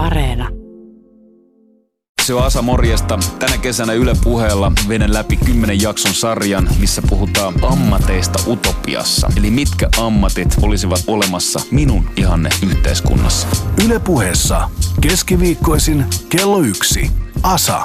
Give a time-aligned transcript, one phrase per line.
[0.00, 0.48] Areena.
[2.26, 3.18] Se on Asa Morjesta.
[3.38, 9.28] Tänä kesänä Yle puheella veden läpi kymmenen jakson sarjan, missä puhutaan ammateista utopiassa.
[9.36, 13.48] Eli mitkä ammatit olisivat olemassa minun ihanne yhteiskunnassa.
[13.84, 17.10] Yle puheessa keskiviikkoisin kello yksi.
[17.42, 17.84] Asa.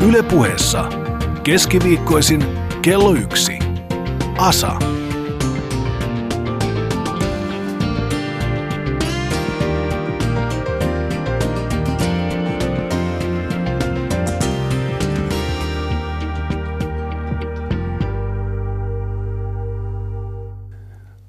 [0.00, 1.03] Yle puheessa
[1.44, 2.44] keskiviikkoisin
[2.82, 3.58] kello yksi.
[4.38, 4.78] Asa.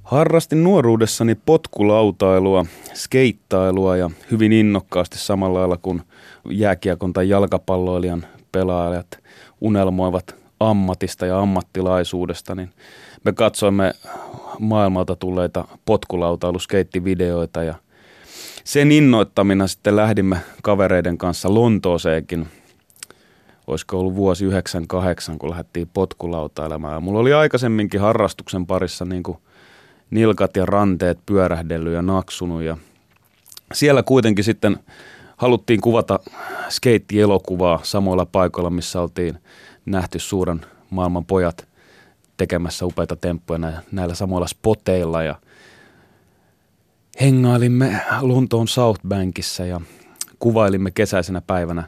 [0.03, 6.01] Harrastin nuoruudessani potkulautailua, skeittailua ja hyvin innokkaasti samalla lailla kuin
[6.49, 9.19] jääkiekon tai jalkapalloilijan pelaajat
[9.61, 12.69] unelmoivat ammatista ja ammattilaisuudesta, niin
[13.23, 13.93] me katsoimme
[14.59, 17.75] maailmalta tulleita potkulautailuskeittivideoita ja
[18.63, 22.47] sen innoittamina sitten lähdimme kavereiden kanssa Lontooseenkin.
[23.67, 26.93] Olisiko ollut vuosi 98, kun lähdettiin potkulautailemaan.
[26.93, 29.37] Ja mulla oli aikaisemminkin harrastuksen parissa niin kuin
[30.09, 32.63] nilkat ja ranteet pyörähdellyt ja naksunut.
[32.63, 32.77] Ja
[33.73, 34.77] siellä kuitenkin sitten
[35.37, 36.19] haluttiin kuvata
[36.69, 39.39] skeittielokuvaa samoilla paikoilla, missä oltiin
[39.85, 41.67] nähty suuren maailman pojat
[42.37, 43.59] tekemässä upeita temppuja
[43.91, 45.23] näillä samoilla spoteilla.
[45.23, 45.35] Ja
[47.21, 49.81] hengailimme Lontoon South Bankissa ja
[50.39, 51.83] kuvailimme kesäisenä päivänä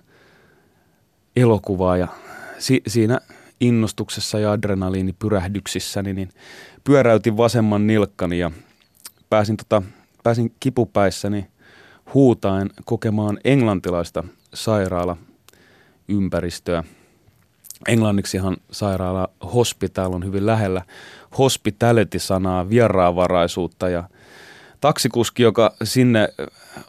[1.36, 1.98] elokuvaa.
[1.98, 2.08] Ja
[2.60, 3.20] si- siinä
[3.62, 6.30] innostuksessa ja adrenaliinipyrähdyksissäni niin
[6.84, 8.52] pyöräytin vasemman nilkkani ja
[9.30, 9.82] pääsin, tota,
[10.24, 11.48] pääsin kipupäissäni
[12.14, 15.18] huutaen kokemaan englantilaista sairaala
[16.08, 16.84] ympäristöä–
[17.88, 20.82] Englanniksihan sairaala hospital on hyvin lähellä
[21.38, 24.04] hospitality-sanaa, vieraanvaraisuutta ja
[24.82, 26.30] taksikuski, joka sinne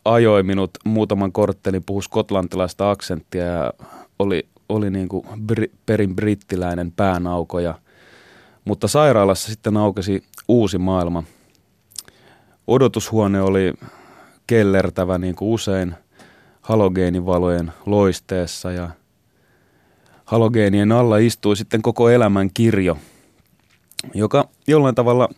[0.05, 3.73] ajoi minut muutaman korttelin, puhui skotlantilaista aksenttia ja
[4.19, 7.75] oli, oli niin kuin bri, perin brittiläinen päänaukoja.
[8.65, 11.23] Mutta sairaalassa sitten aukesi uusi maailma.
[12.67, 13.75] Odotushuone oli
[14.49, 15.95] kellertävä niin kuin usein
[16.61, 18.91] halogeenivalojen loisteessa ja–
[20.29, 22.99] halogeenien alla istui sitten koko elämän kirjo,
[24.15, 25.29] joka jollain tavalla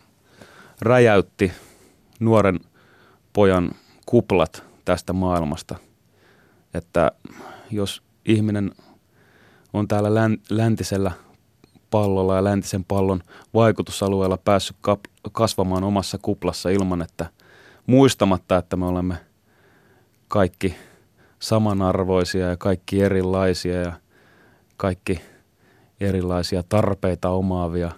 [0.81, 1.51] räjäytti
[2.19, 2.59] nuoren
[3.33, 3.71] pojan
[4.05, 5.75] kuplat tästä maailmasta.
[6.73, 7.11] Että
[7.71, 8.71] jos ihminen
[9.73, 10.09] on täällä
[10.49, 11.11] läntisellä
[11.89, 13.23] pallolla ja läntisen pallon
[13.53, 14.77] vaikutusalueella päässyt
[15.31, 17.25] kasvamaan omassa kuplassa ilman, että
[17.85, 19.15] muistamatta, että me olemme
[20.27, 20.75] kaikki
[21.39, 23.93] samanarvoisia ja kaikki erilaisia ja
[24.77, 25.21] kaikki
[25.99, 27.91] erilaisia tarpeita omaavia,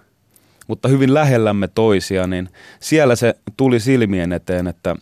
[0.66, 2.48] mutta hyvin lähellämme toisia, niin
[2.80, 4.96] siellä se tuli silmien eteen, että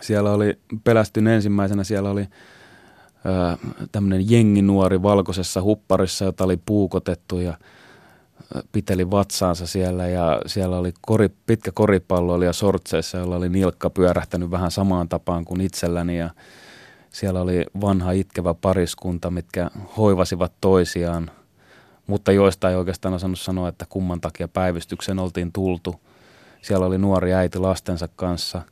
[0.00, 2.26] siellä oli, pelästyn ensimmäisenä, siellä oli
[3.92, 7.58] tämmöinen jenginuori valkoisessa hupparissa, jota oli puukotettu ja
[8.72, 14.70] piteli vatsaansa siellä ja siellä oli kori, pitkä koripalloilija sortseissa, jolla oli nilkka pyörähtänyt vähän
[14.70, 16.30] samaan tapaan kuin itselläni ja
[17.10, 21.30] siellä oli vanha itkevä pariskunta, mitkä hoivasivat toisiaan,
[22.06, 26.00] mutta joista ei oikeastaan osannut sanoa, että kumman takia päivystykseen oltiin tultu.
[26.62, 28.62] Siellä oli nuori äiti lastensa kanssa.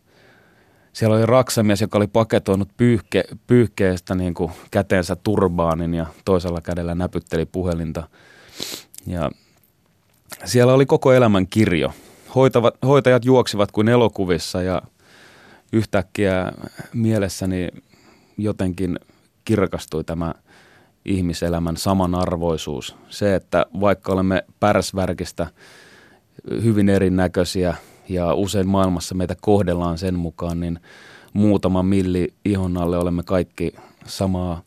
[0.92, 6.94] Siellä oli raksamies, joka oli paketoinut pyyhke, pyyhkeestä niin kuin käteensä turbaanin ja toisella kädellä
[6.94, 8.08] näpytteli puhelinta.
[9.06, 9.30] Ja
[10.44, 11.92] siellä oli koko elämän kirjo.
[12.34, 14.82] Hoitavat, hoitajat juoksivat kuin elokuvissa ja
[15.72, 16.52] yhtäkkiä
[16.94, 17.68] mielessäni
[18.38, 18.98] jotenkin
[19.44, 20.34] kirkastui tämä
[21.04, 22.96] ihmiselämän samanarvoisuus.
[23.08, 25.46] Se, että vaikka olemme pärsvärkistä
[26.62, 27.74] hyvin erinäköisiä
[28.08, 30.80] ja usein maailmassa meitä kohdellaan sen mukaan, niin
[31.32, 33.72] muutama milli ihon alle olemme kaikki
[34.06, 34.62] samaa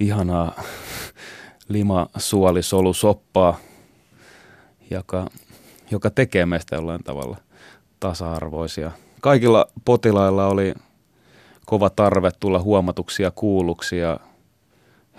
[0.00, 0.62] ihanaa
[1.68, 3.58] limasuolisolusoppaa,
[4.90, 5.26] joka,
[5.90, 7.36] joka tekee meistä jollain tavalla
[8.00, 8.90] tasa-arvoisia.
[9.20, 10.74] Kaikilla potilailla oli
[11.66, 14.20] kova tarve tulla huomatuksi ja kuulluksi ja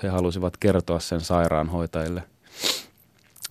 [0.04, 2.24] he halusivat kertoa sen sairaanhoitajille,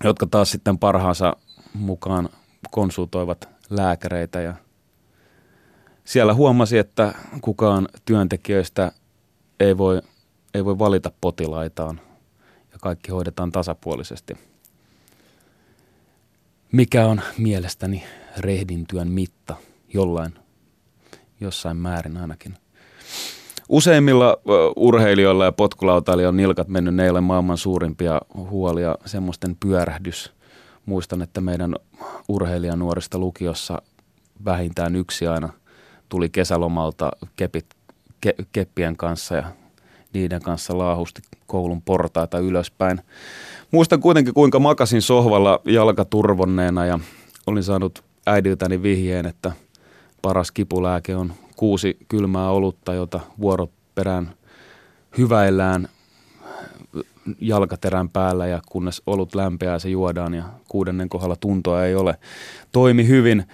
[0.04, 1.36] jotka taas sitten parhaansa
[1.74, 2.28] mukaan
[2.70, 4.54] konsultoivat lääkäreitä ja
[6.04, 8.92] siellä huomasi, että kukaan työntekijöistä
[9.60, 10.02] ei voi,
[10.54, 12.00] ei voi valita potilaitaan
[12.72, 14.34] ja kaikki hoidetaan tasapuolisesti.
[16.76, 18.04] Mikä on mielestäni
[18.38, 19.56] rehdin työn mitta
[19.94, 20.34] jollain,
[21.40, 22.54] jossain määrin ainakin–
[23.68, 24.36] useimmilla
[24.76, 30.32] urheilijoilla ja potkulautailijoilla on nilkat mennyt, ne ei ole maailman suurimpia huolia, semmoisten pyörähdys.
[30.86, 31.74] Muistan, että meidän
[32.28, 33.82] urheilijanuorista lukiossa
[34.44, 35.48] vähintään yksi aina
[36.08, 37.66] tuli kesälomalta kepit,
[38.20, 39.44] ke, keppien kanssa ja
[40.12, 43.00] niiden kanssa laahusti koulun portaita ylöspäin.
[43.70, 46.98] Muistan kuitenkin, kuinka makasin sohvalla jalkaturvonneena ja
[47.46, 49.52] olin saanut äidiltäni vihjeen, että
[50.22, 54.34] paras kipulääke on kuusi kylmää olutta, jota vuoroperään
[55.18, 55.88] hyväillään
[57.40, 62.16] jalkaterän päällä ja kunnes olut lämpeää se juodaan ja kuudennen kohdalla tuntoa ei ole.
[62.72, 63.44] Toimi hyvin.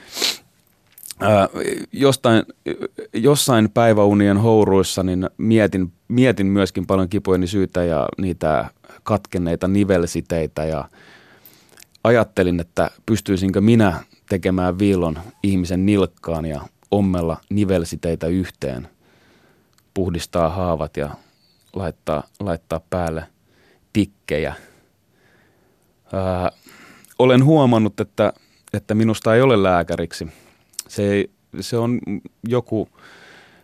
[1.92, 2.42] Jostain,
[3.12, 8.70] jossain päiväunien houruissa niin mietin, mietin myöskin paljon kipojeni syytä ja niitä
[9.02, 10.88] katkenneita nivelsiteitä ja
[12.04, 16.60] ajattelin, että pystyisinkö minä tekemään viilon ihmisen nilkkaan ja
[16.90, 18.88] ommella nivelsiteitä yhteen,
[19.94, 21.10] puhdistaa haavat ja
[21.72, 23.24] laittaa, laittaa päälle
[23.92, 24.54] tikkejä.
[26.12, 26.50] Ää,
[27.19, 28.32] olen huomannut, että,
[28.72, 30.28] että minusta ei ole lääkäriksi.
[30.93, 31.25] Se,
[31.61, 32.00] se on
[32.49, 32.89] joku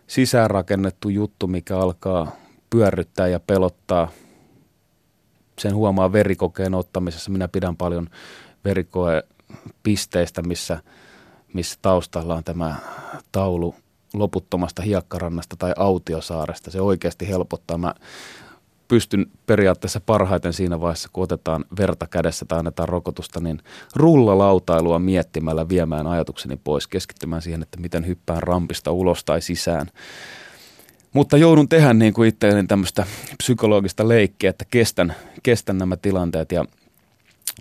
[0.07, 2.35] sisäänrakennettu juttu, mikä alkaa
[2.69, 4.11] pyörryttää ja pelottaa.
[5.59, 7.31] Sen huomaa verikokeen ottamisessa.
[7.31, 8.09] Minä pidän paljon
[8.65, 10.81] verikoepisteistä, missä,
[11.53, 12.75] missä taustalla on tämä
[13.31, 13.75] taulu
[14.13, 16.71] loputtomasta hiekkarannasta tai autiosaaresta.
[16.71, 17.77] Se oikeasti helpottaa.
[17.77, 17.93] Mä
[18.89, 23.61] pystyn periaatteessa parhaiten siinä vaiheessa, kun otetaan verta kädessä tai annetaan rokotusta, niin
[23.95, 29.87] rullalautailua miettimällä viemään ajatukseni pois, keskittymään siihen, että miten hyppään rampista ulos tai sisään.
[31.13, 33.05] Mutta joudun tehdä niin kuin itseäni tämmöistä
[33.37, 36.51] psykologista leikkiä, että kestän, kestän nämä tilanteet.
[36.51, 36.65] Ja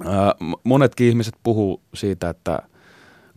[0.05, 0.35] ää,
[0.65, 2.59] monetkin ihmiset puhuu siitä, että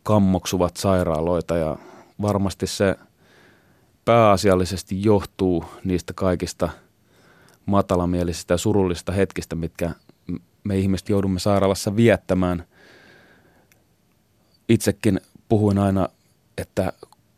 [0.04, 1.78] kammoksuvat sairaaloita ja
[2.22, 2.96] varmasti se
[4.06, 6.70] pääasiallisesti johtuu niistä kaikista
[7.66, 9.92] matalamielisistä ja surullisista hetkistä, mitkä
[10.64, 12.64] me ihmiset joudumme sairaalassa viettämään.
[14.70, 16.10] Itsekin puhuin aina,
[16.58, 16.94] että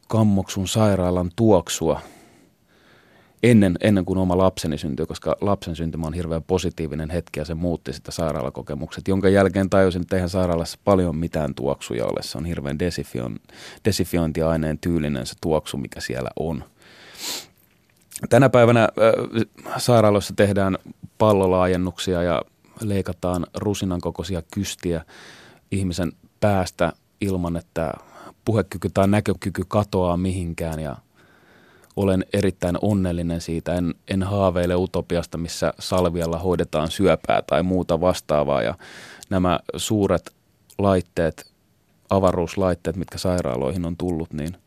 [0.08, 2.02] kammoksun sairaalan tuoksua–
[3.44, 7.54] ennen, ennen kuin oma lapseni syntyi, koska lapsen syntymä on hirveän positiivinen hetki ja se
[7.54, 12.24] muutti sitä sairaalakokemukset, jonka jälkeen tajusin, että eihän sairaalassa paljon mitään tuoksuja ole.
[12.24, 12.78] Se on hirveän
[13.86, 16.64] desifiointiaineen tyylinen se tuoksu, mikä siellä on.
[18.30, 19.44] Tänä päivänä äh,
[19.78, 20.78] sairaaloissa tehdään
[21.18, 22.42] pallolaajennuksia ja
[22.82, 25.06] leikataan rusinan kokoisia kystiä
[25.72, 27.94] ihmisen päästä ilman, että
[28.46, 30.96] puhekyky tai näkökyky katoaa mihinkään ja
[31.96, 33.74] olen erittäin onnellinen siitä.
[33.74, 38.62] En, en haaveile utopiasta, missä salvialla hoidetaan syöpää tai muuta vastaavaa.
[38.62, 38.76] Ja
[39.30, 40.32] nämä suuret
[40.78, 41.54] laitteet,
[42.10, 44.58] avaruuslaitteet, mitkä sairaaloihin on tullut, niin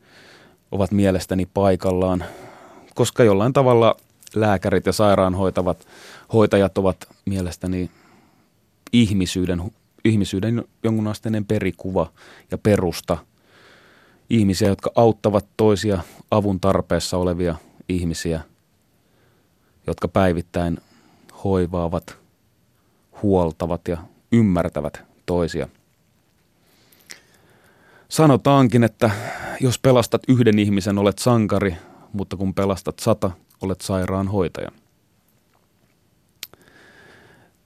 [0.72, 2.24] ovat mielestäni paikallaan,
[2.96, 3.96] koska jollain tavalla
[4.34, 5.86] lääkärit ja sairaanhoitavat
[6.32, 6.96] hoitajat ovat
[7.26, 7.90] mielestäni
[8.92, 9.62] ihmisyyden,
[10.04, 12.10] ihmisyyden jonkunasteinen perikuva
[12.50, 13.18] ja perusta–
[14.30, 15.98] ihmisiä, jotka auttavat toisia
[16.30, 17.54] avun tarpeessa olevia
[17.88, 18.40] ihmisiä,
[19.86, 20.78] jotka päivittäin
[21.44, 22.16] hoivaavat,
[23.22, 23.98] huoltavat ja
[24.32, 25.68] ymmärtävät toisia.
[28.08, 29.10] Sanotaankin, että
[29.60, 31.76] jos pelastat yhden ihmisen, olet sankari,
[32.16, 33.30] mutta kun pelastat sata,
[33.62, 34.68] olet sairaanhoitaja.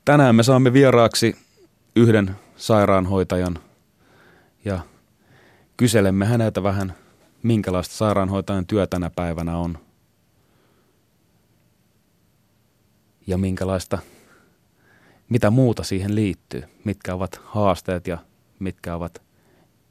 [0.05, 1.37] Tänään me saamme vieraaksi
[1.97, 3.59] yhden sairaanhoitajan
[4.65, 4.81] ja
[5.81, 6.95] Kyselemme häneltä vähän,
[7.43, 9.79] minkälaista sairaanhoitajan työ tänä päivänä on.
[13.27, 13.99] Ja minkälaista,
[15.29, 18.19] mitä muuta siihen liittyy, mitkä ovat haasteet ja
[18.59, 19.23] mitkä ovat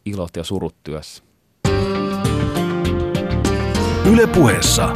[0.06, 1.24] ilot ja surut työssä.
[4.12, 4.94] Ylepuheessa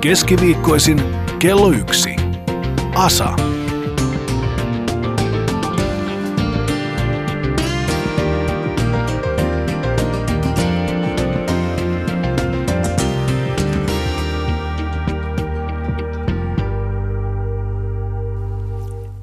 [0.00, 1.02] keskiviikkoisin
[1.38, 2.16] kello yksi.
[2.94, 3.36] Asa.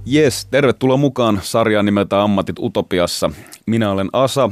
[0.05, 3.31] Jes, tervetuloa mukaan sarjaan nimeltä Ammatit Utopiassa.
[3.65, 4.49] Minä olen Asa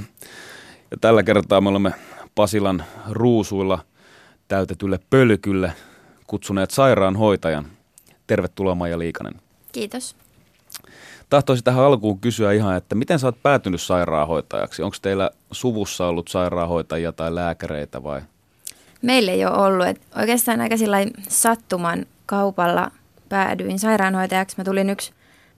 [0.92, 1.92] ja tällä kertaa me olemme
[2.36, 3.80] Pasilan ruusuilla
[4.48, 5.74] täytetylle pölkylle
[6.28, 7.68] kutsuneet sairaanhoitajan.
[8.28, 9.34] Tervetuloa Maija Liikanen.
[9.72, 10.16] Kiitos.
[11.30, 14.84] Tahtoisin tähän alkuun kysyä ihan, että miten sä oot päätynyt sairaanhoitajaksi?
[14.84, 18.22] Onko teillä suvussa ollut sairaanhoitajia tai lääkäreitä vai?
[19.02, 19.88] Meillä ei ole ollut.
[19.88, 20.76] Et oikeastaan aika
[21.30, 22.92] sattuman kaupalla
[23.30, 24.58] päädyin sairaanhoitajaksi.
[24.58, 25.14] Mä tulin yksi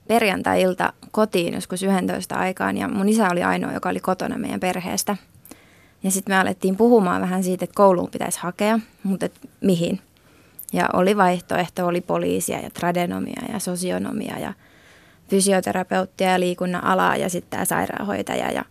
[0.08, 5.16] perjantai-ilta kotiin joskus 11 aikaan ja mun isä oli ainoa, joka oli kotona meidän perheestä.
[6.02, 10.00] Ja sitten me alettiin puhumaan vähän siitä, että kouluun pitäisi hakea, mutta et mihin.
[10.72, 14.52] Ja oli vaihtoehto, oli poliisia ja tradenomia ja sosionomia ja
[15.28, 18.50] fysioterapeuttia ja liikunnan alaa ja sitten tämä sairaanhoitaja.
[18.52, 18.64] Ja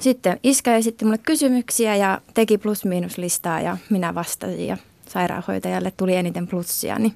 [0.00, 4.76] sitten iskä esitti mulle kysymyksiä ja teki plus-miinus-listaa ja minä vastasin ja
[5.08, 7.14] sairaanhoitajalle tuli eniten plussia, niin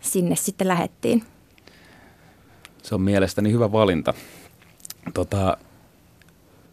[0.00, 1.22] sinne sitten lähettiin.
[2.82, 4.14] Se on mielestäni hyvä valinta.
[5.14, 5.56] Tota,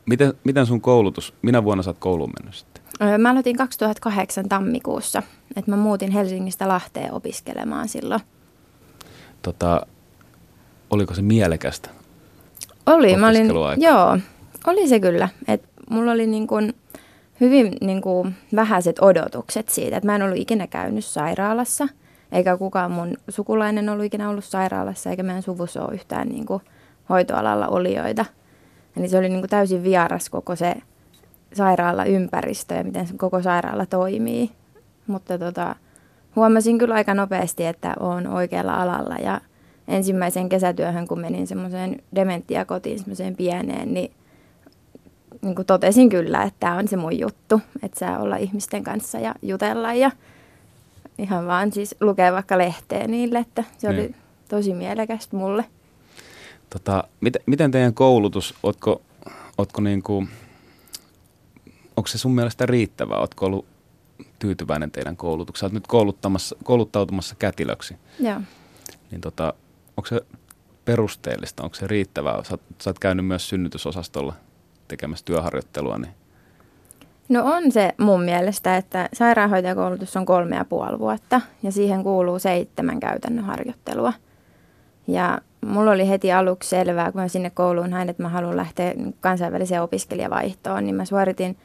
[0.05, 2.83] miten, miten sun koulutus, minä vuonna sä oot kouluun mennyt sitten?
[3.17, 5.24] Mä aloitin 2008 tammikuussa,
[5.55, 8.21] että mä muutin Helsingistä Lahteen opiskelemaan silloin.
[9.41, 9.85] Tota,
[10.89, 11.89] oliko se mielekästä?
[12.85, 13.47] Oli, mä olin,
[13.77, 14.17] joo,
[14.67, 15.29] oli se kyllä.
[15.47, 16.74] Et mulla oli niin kun
[17.41, 21.88] hyvin niin kun vähäiset odotukset siitä, että mä en ollut ikinä käynyt sairaalassa,
[22.31, 26.45] eikä kukaan mun sukulainen ollut ikinä ollut sairaalassa, eikä meidän suvussa ole yhtään niin
[27.09, 28.25] hoitoalalla olijoita.
[28.98, 30.75] Eli se oli niin täysin vieras koko se
[31.54, 34.52] sairaalaympäristö ja miten se koko sairaala toimii.
[35.08, 35.75] Mutta tota,
[36.36, 39.42] huomasin kyllä aika nopeasti, että olen oikealla alalla ja
[39.88, 44.12] ensimmäisen kesätyöhön, kun menin semmoiseen dementiakotiin, semmoiseen pieneen, niin,
[45.42, 49.20] niin kuin totesin kyllä, että tämä on se mun juttu, että saa olla ihmisten kanssa
[49.20, 50.12] ja jutella ja
[51.18, 54.16] ihan vaan siis lukea vaikka lehteä niille, että se oli niin.
[54.50, 55.66] tosi mielekästä mulle.
[56.75, 59.01] Tota, miten, miten teidän koulutus, ootko,
[59.58, 60.29] ootko niin kuin,
[61.98, 63.20] onko se sun mielestä riittävää?
[63.20, 63.65] Ootko ollut
[64.39, 65.67] tyytyväinen teidän koulutukseen?
[65.67, 67.96] Olet nyt kouluttamassa, kouluttautumassa kätilöksi.
[68.20, 68.41] Joo.
[69.12, 69.53] Niin tota,
[69.98, 70.22] onko se
[70.86, 72.44] perusteellista, onko se riittävää?
[72.44, 74.34] Sä, sä oot käynyt myös synnytysosastolla
[74.88, 75.98] tekemässä työharjoittelua.
[75.98, 76.13] Niin.
[77.29, 82.39] No on se mun mielestä, että sairaanhoitajakoulutus on kolme ja puoli vuotta ja siihen kuuluu
[82.39, 84.13] seitsemän käytännön harjoittelua.
[85.08, 88.93] Ja mulla oli heti aluksi selvää, kun mä sinne kouluun hain, että mä haluan lähteä
[89.22, 91.57] kansainväliseen opiskelijavaihtoon, niin mä suoritin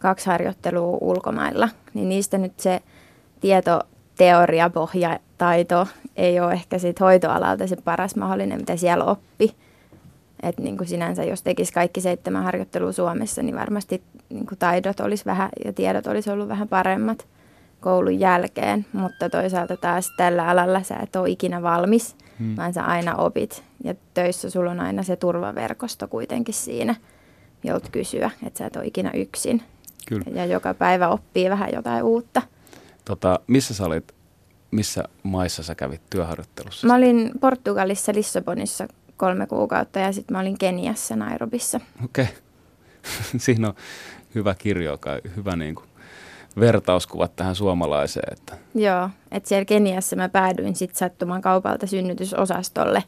[0.00, 1.68] kaksi harjoittelua ulkomailla.
[1.94, 2.80] Niin niistä nyt se
[3.40, 3.80] tieto,
[4.16, 5.86] teoria, pohja, taito
[6.16, 9.54] ei ole ehkä sit hoitoalalta se paras mahdollinen, mitä siellä oppi.
[10.42, 15.00] Että niin kuin sinänsä, jos tekisi kaikki seitsemän harjoittelua Suomessa, niin varmasti niin kuin taidot
[15.00, 17.26] olisi vähän ja tiedot olisi ollut vähän paremmat
[17.80, 18.86] koulun jälkeen.
[18.92, 22.56] Mutta toisaalta taas tällä alalla sä et ole ikinä valmis, hmm.
[22.56, 23.64] vaan sä aina opit.
[23.84, 26.94] Ja töissä sulla on aina se turvaverkosto kuitenkin siinä,
[27.64, 29.62] jolta kysyä, että sä et ole ikinä yksin.
[30.08, 30.24] Kyllä.
[30.34, 32.42] Ja joka päivä oppii vähän jotain uutta.
[33.04, 34.14] Tota, missä sä olit,
[34.70, 36.86] missä maissa sä kävit työharjoittelussa?
[36.86, 41.80] Mä olin Portugalissa, Lissabonissa kolme kuukautta ja sitten mä olin Keniassa, Nairobissa.
[42.04, 42.24] Okei.
[42.24, 42.36] Okay.
[43.36, 43.74] Siinä on
[44.34, 44.98] hyvä kirjo,
[45.36, 45.88] hyvä niin kuin
[46.60, 48.32] vertauskuvat tähän suomalaiseen.
[48.32, 48.56] Että.
[48.74, 53.04] Joo, että siellä Keniassa mä päädyin sitten sattuman kaupalta synnytysosastolle,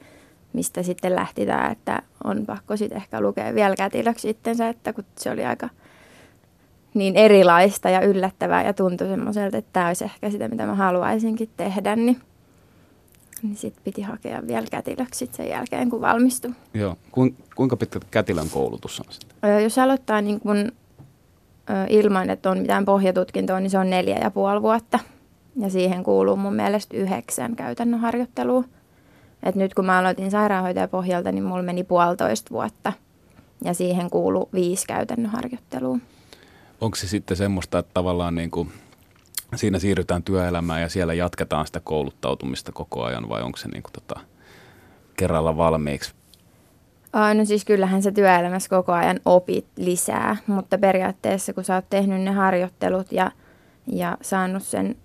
[0.52, 5.04] mistä sitten lähti tämä, että on pakko sitten ehkä lukea vielä kätilöksi itsensä, että kun
[5.18, 5.68] se oli aika–
[6.94, 11.50] niin erilaista ja yllättävää ja tuntui semmoiselta, että tämä olisi ehkä sitä, mitä mä haluaisinkin
[11.56, 12.20] tehdä, niin,
[13.42, 16.50] niin sitten piti hakea vielä kätilöksi sen jälkeen, kun valmistui.
[16.74, 16.96] Joo.
[17.54, 19.62] Kuinka pitkä kätilön koulutus on sitten?
[19.62, 20.72] Jos aloittaa niin kun,
[21.88, 24.98] ilman, että on mitään pohjatutkintoa, niin se on neljä ja puoli vuotta.
[25.56, 28.64] Ja siihen kuuluu mun mielestä yhdeksän käytännön harjoittelua.
[29.42, 32.92] Et nyt kun mä aloitin sairaanhoitajapohjalta, niin mulla meni puolitoista vuotta.
[33.64, 35.98] Ja siihen kuuluu viisi käytännön harjoittelua
[36.80, 38.72] onko se sitten semmoista, että tavallaan niin kuin
[39.54, 43.92] siinä siirrytään työelämään ja siellä jatketaan sitä kouluttautumista koko ajan vai onko se niin kuin
[43.92, 44.20] tota,
[45.16, 46.14] kerralla valmiiksi?
[47.12, 52.20] No siis kyllähän se työelämässä koko ajan opit lisää, mutta periaatteessa kun sä oot tehnyt
[52.20, 53.30] ne harjoittelut ja,
[53.86, 54.96] ja saanut sen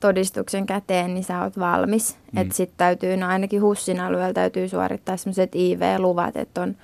[0.00, 2.16] todistuksen käteen, niin sä oot valmis.
[2.32, 2.42] Mm.
[2.42, 6.76] Että sitten täytyy, no ainakin HUSSin alueella täytyy suorittaa sellaiset IV-luvat, että on,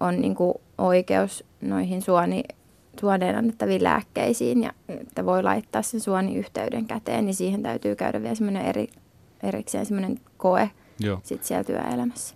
[0.00, 2.42] on niinku oikeus noihin suoni
[3.00, 8.34] suoneen annettaviin lääkkeisiin ja että voi laittaa sen suoniyhteyden käteen, niin siihen täytyy käydä vielä
[8.34, 8.88] semmoinen eri,
[9.42, 10.70] erikseen semmoinen koe
[11.00, 11.20] Joo.
[11.22, 12.34] sit siellä työelämässä.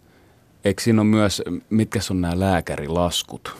[0.64, 3.56] Eikö siinä ole myös, mitkä on nämä lääkärilaskut?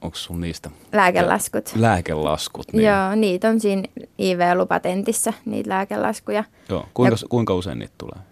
[0.00, 0.70] Onko sun niistä?
[0.92, 1.72] Lääkelaskut.
[1.76, 2.86] Lääkelaskut, niin.
[2.86, 3.82] Joo, niitä on siinä
[4.18, 6.44] IV-lupatentissä, niitä lääkelaskuja.
[6.68, 8.24] Joo, kuinka, ja, kuinka usein niitä tulee?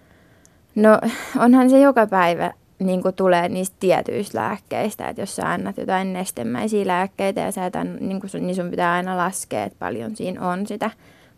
[0.75, 0.99] No
[1.38, 6.12] onhan se joka päivä niin kuin tulee niistä tietyistä lääkkeistä, että jos sä annat jotain
[6.12, 10.49] nestemäisiä lääkkeitä ja sä tämän, niin, sun, niin sun pitää aina laskea, että paljon siinä
[10.49, 10.91] on sitä.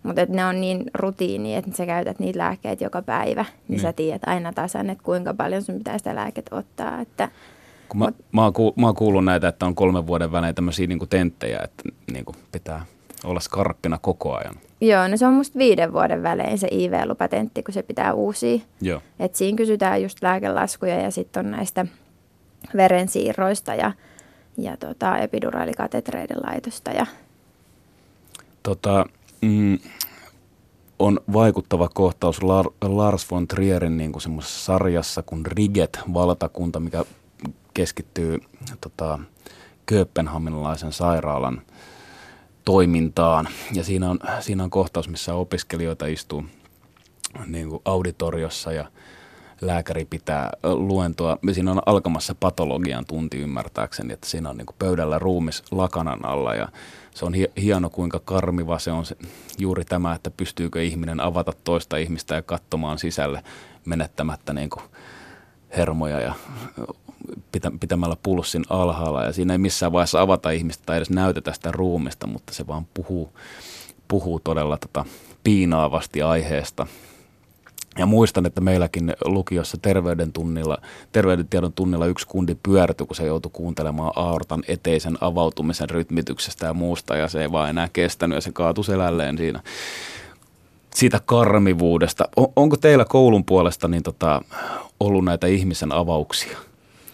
[0.02, 3.80] Mutta ne on niin rutiini, että sä käytät niitä lääkkeitä joka päivä, niin, niin.
[3.80, 7.00] sä tiedät aina tasan, että kuinka paljon sun pitää sitä lääkettä ottaa.
[7.00, 7.28] Että,
[7.88, 10.54] Kun mä, mut, mä, oon kuullut, mä oon kuullut näitä, että on kolmen vuoden välein
[10.54, 12.84] tämmöisiä niin tenttejä, että niin kuin pitää
[13.24, 14.54] olla skarppina koko ajan.
[14.80, 18.58] Joo, no se on musta viiden vuoden välein se IV-lupatentti, kun se pitää uusia.
[18.80, 19.02] Joo.
[19.18, 21.86] Et siinä kysytään just lääkelaskuja ja sitten on näistä
[22.76, 23.92] verensiirroista ja,
[24.58, 26.90] ja tota, epiduraalikatetreiden laitosta.
[26.90, 27.06] Ja...
[28.62, 29.06] Tota,
[29.46, 29.78] mm,
[30.98, 32.40] on vaikuttava kohtaus
[32.82, 37.04] Lars von Trierin niin kuin semmoisessa sarjassa kuin Riget, valtakunta, mikä
[37.74, 38.40] keskittyy
[38.80, 39.18] tota,
[39.86, 41.62] Kööpenhaminalaisen sairaalan
[42.64, 43.48] toimintaan.
[43.72, 46.44] Ja siinä on, siinä on kohtaus, missä opiskelijoita istuu
[47.46, 48.90] niin kuin auditoriossa ja
[49.60, 51.38] lääkäri pitää luentoa.
[51.52, 56.54] Siinä on alkamassa patologian tunti ymmärtääkseni, että siinä on niin kuin pöydällä ruumis lakanan alla
[56.54, 56.68] ja
[57.14, 59.16] se on hieno kuinka karmiva se on se,
[59.58, 63.42] juuri tämä, että pystyykö ihminen avata toista ihmistä ja katsomaan sisälle
[63.84, 64.84] menettämättä niin kuin
[65.76, 66.34] hermoja ja
[67.80, 69.24] pitämällä pulssin alhaalla.
[69.24, 72.86] Ja siinä ei missään vaiheessa avata ihmistä tai edes näytetä sitä ruumista, mutta se vaan
[72.94, 73.32] puhuu,
[74.08, 75.04] puhuu todella tota
[75.44, 76.86] piinaavasti aiheesta–
[77.98, 80.78] ja muistan, että meilläkin lukiossa terveyden tunnilla,
[81.12, 87.16] terveydentiedon tunnilla yksi kundi pyörtyi, kun se joutui kuuntelemaan aortan eteisen avautumisen rytmityksestä ja muusta,
[87.16, 89.60] ja se ei vaan enää kestänyt, ja se kaatui selälleen siinä
[90.94, 92.28] siitä karmivuudesta.
[92.36, 94.42] On, onko teillä koulun puolesta niin tota,
[95.00, 96.58] ollut näitä ihmisen avauksia?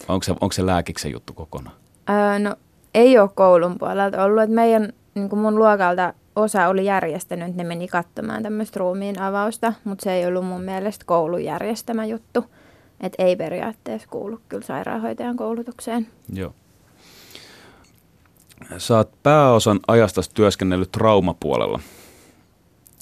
[0.09, 1.77] Onko se, onko se lääkiksen juttu kokonaan?
[2.11, 2.57] Öö, no
[2.95, 4.43] ei ole koulun puolelta ollut.
[4.43, 9.21] Että meidän, niin kuin mun luokalta osa oli järjestänyt, että ne meni katsomaan tämmöistä ruumiin
[9.21, 12.45] avausta, mutta se ei ollut mun mielestä koulun järjestämä juttu.
[13.01, 16.07] Että ei periaatteessa kuulu kyllä sairaanhoitajan koulutukseen.
[16.33, 16.55] Joo.
[18.79, 21.81] Sä oot pääosan ajasta työskennellyt traumapuolella,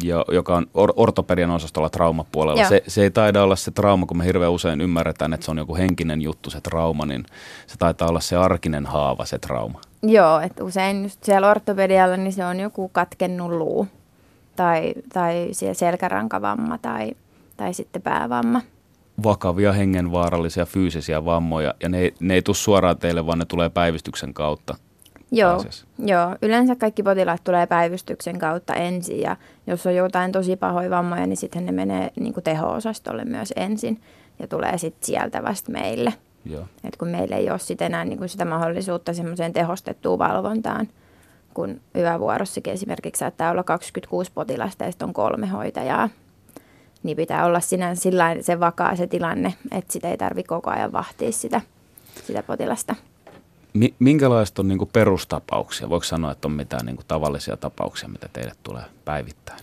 [0.03, 2.69] ja, joka on or- ortopedian osastolla traumapuolella.
[2.69, 5.59] Se, se ei taida olla se trauma, kun me hirveän usein ymmärretään, että se on
[5.59, 7.25] joku henkinen juttu se trauma, niin
[7.67, 9.81] se taitaa olla se arkinen haava se trauma.
[10.03, 13.87] Joo, että usein just siellä ortopedialla niin se on joku katkennut luu
[14.57, 17.13] tai, tai selkärankavamma tai,
[17.57, 18.61] tai sitten päävamma.
[19.23, 24.35] Vakavia hengenvaarallisia fyysisiä vammoja ja ne, ne ei tule suoraan teille, vaan ne tulee päivystyksen
[24.35, 24.75] kautta.
[25.33, 25.65] Joo,
[25.99, 31.27] joo, yleensä kaikki potilaat tulee päivystyksen kautta ensin ja jos on jotain tosi pahoja vammoja,
[31.27, 34.01] niin sitten ne menee niin teho-osastolle myös ensin
[34.39, 36.15] ja tulee sitten sieltä vasta meille.
[36.45, 36.65] Joo.
[36.85, 40.89] Et kun meillä ei ole sit enää niin kuin sitä mahdollisuutta semmoiseen tehostettuun valvontaan,
[41.55, 46.09] kun yövuorossakin esimerkiksi saattaa olla 26 potilasta ja sitten on kolme hoitajaa,
[47.03, 51.33] niin pitää olla sinänsä se vakaa se tilanne, että sitä ei tarvitse koko ajan vahtia
[51.33, 51.61] sitä,
[52.25, 52.95] sitä potilasta.
[53.99, 55.91] Minkälaista on niin kuin perustapauksia?
[55.91, 59.61] Voiko sanoa, että on mitään niin kuin tavallisia tapauksia, mitä teille tulee päivittäin?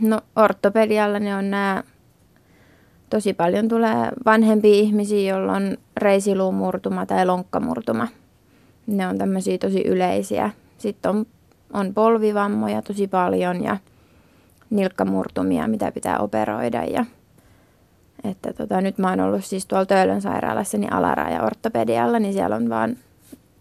[0.00, 1.82] No ortopedialla ne on nämä
[3.10, 8.08] tosi paljon tulee vanhempia ihmisiä, joilla on reisiluumurtuma tai lonkkamurtuma.
[8.86, 10.50] Ne on tämmöisiä tosi yleisiä.
[10.78, 11.26] Sitten on,
[11.72, 13.76] on polvivammoja tosi paljon ja
[14.70, 16.84] nilkkamurtumia, mitä pitää operoida.
[16.84, 17.04] Ja,
[18.24, 22.56] että tota, nyt mä oon ollut siis tuolla Töölön sairaalassa niin alaraja ortopedialla, niin siellä
[22.56, 22.96] on vaan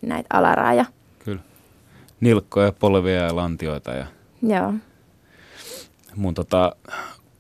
[0.02, 0.86] näitä alaraja.
[1.20, 1.42] Kyllä.
[2.20, 3.92] Nilkkoja, polvia ja lantioita.
[3.92, 4.06] Ja...
[4.42, 4.74] Joo.
[6.16, 6.76] Mun tota,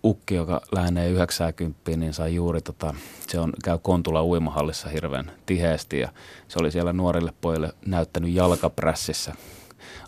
[0.04, 2.94] ukki, joka lähenee 90, niin sai juuri, tota,
[3.28, 6.10] se on, käy Kontula uimahallissa hirveän tiheesti ja
[6.48, 9.34] se oli siellä nuorille pojille näyttänyt jalkaprässissä,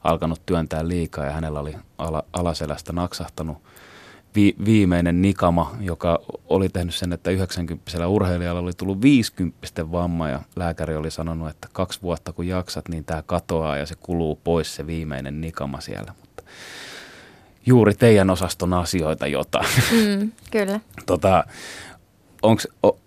[0.03, 3.57] alkanut työntää liikaa ja hänellä oli ala, alaselästä naksahtanut
[4.35, 10.39] vi, viimeinen nikama, joka oli tehnyt sen, että 90 urheilijalla oli tullut 50 vamma ja
[10.55, 14.75] lääkäri oli sanonut, että kaksi vuotta kun jaksat, niin tämä katoaa ja se kuluu pois
[14.75, 16.13] se viimeinen nikama siellä.
[16.21, 16.43] Mutta
[17.65, 19.67] juuri teidän osaston asioita jotain.
[19.91, 20.79] Mm, kyllä.
[21.05, 21.43] tota,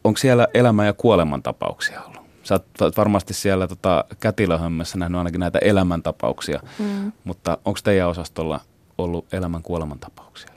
[0.05, 2.21] Onko siellä elämä- ja kuolemantapauksia ollut?
[2.43, 7.13] Sä oot varmasti siellä tota, kätilöhömmässä nähnyt ainakin näitä elämäntapauksia, mm.
[7.25, 8.61] mutta onko teidän osastolla
[8.99, 10.51] ollut elämän kuolemantapauksia?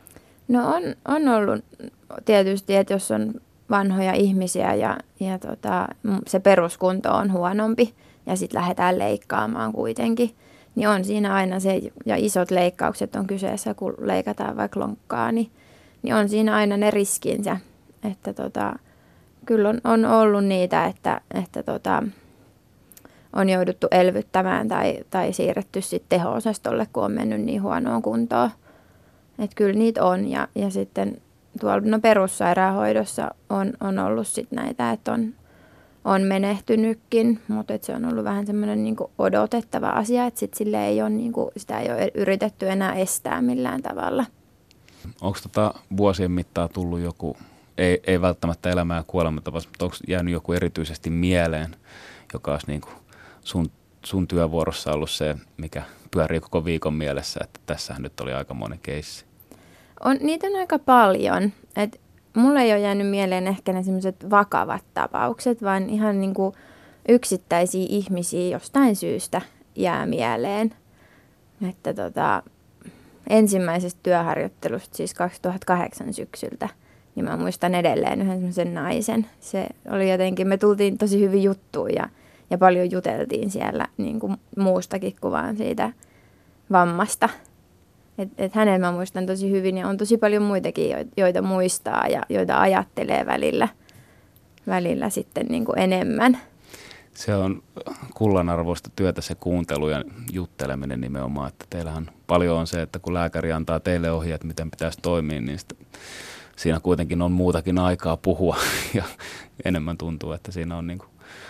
[0.47, 1.65] No on, on ollut
[2.25, 3.33] tietysti, että jos on
[3.69, 5.87] vanhoja ihmisiä ja, ja tota,
[6.27, 7.93] se peruskunto on huonompi
[8.25, 10.35] ja sitten lähdetään leikkaamaan kuitenkin–
[10.77, 15.51] niin on siinä aina se, ja isot leikkaukset on kyseessä, kun leikataan vaikka lonkkaa, niin,
[16.03, 17.57] niin on siinä aina ne riskinsä.
[18.11, 18.73] Että tota,
[19.45, 22.03] kyllä on, on ollut niitä, että, että tota,
[23.33, 28.49] on jouduttu elvyttämään tai, tai siirretty sitten teho-osastolle, kun on mennyt niin huonoon kuntoon.
[29.39, 30.27] Että kyllä niitä on.
[30.27, 31.21] Ja, ja sitten
[31.59, 35.33] tuolla no perussairaanhoidossa on, on ollut sitten näitä, että on,
[36.05, 41.01] on menehtynytkin, mutta se on ollut vähän semmoinen niin odotettava asia, että sit sille ei
[41.01, 44.25] ole, niin kuin, sitä ei ole yritetty enää estää millään tavalla.
[45.21, 47.37] Onko tota vuosien mittaan tullut joku,
[47.77, 51.75] ei, ei välttämättä elämää ja kuolemantapa, mutta onko jäänyt joku erityisesti mieleen,
[52.33, 52.93] joka olisi niin kuin
[53.41, 53.71] sun,
[54.05, 58.79] sun työvuorossa ollut se, mikä pyörii koko viikon mielessä, että tässähän nyt oli aika monen
[58.79, 59.25] keissi?
[60.03, 61.51] On, niitä on aika paljon.
[61.75, 62.01] Et
[62.37, 66.55] mulle ei ole jäänyt mieleen ehkä ne semmoiset vakavat tapaukset, vaan ihan niin kuin
[67.09, 69.41] yksittäisiä ihmisiä jostain syystä
[69.75, 70.73] jää mieleen.
[71.69, 72.43] Että tota,
[73.29, 76.69] ensimmäisestä työharjoittelusta, siis 2008 syksyltä,
[77.15, 79.25] niin mä muistan edelleen yhden semmoisen naisen.
[79.39, 82.09] Se oli jotenkin, me tultiin tosi hyvin juttuun ja,
[82.49, 85.93] ja paljon juteltiin siellä niin kuin muustakin kuin vaan siitä
[86.71, 87.29] vammasta.
[88.17, 92.23] Et, et hänen mä muistan tosi hyvin ja on tosi paljon muitakin, joita muistaa ja
[92.29, 93.67] joita ajattelee välillä,
[94.67, 96.37] välillä sitten niin kuin enemmän.
[97.13, 97.63] Se on
[98.13, 103.51] kullanarvoista työtä se kuuntelu ja jutteleminen nimenomaan, että teillähän paljon on se, että kun lääkäri
[103.51, 105.75] antaa teille ohjeet, miten pitäisi toimia, niin sitä,
[106.55, 108.57] siinä kuitenkin on muutakin aikaa puhua
[108.93, 109.03] ja
[109.65, 111.09] enemmän tuntuu, että siinä on niin kuin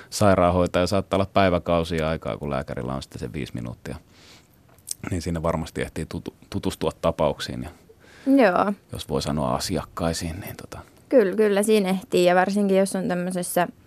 [0.10, 3.95] sairaanhoitaja saattaa olla päiväkausia aikaa, kun lääkärillä on sitten se viisi minuuttia.
[5.12, 7.70] Niin siinä varmasti ehtii tutu, tutustua tapauksiin ja
[8.43, 8.74] Joo.
[8.91, 10.80] jos voi sanoa asiakkaisiin, niin tota.
[11.10, 13.67] Kyllä, kyllä siinä ehtii ja varsinkin jos on tämmöisessä–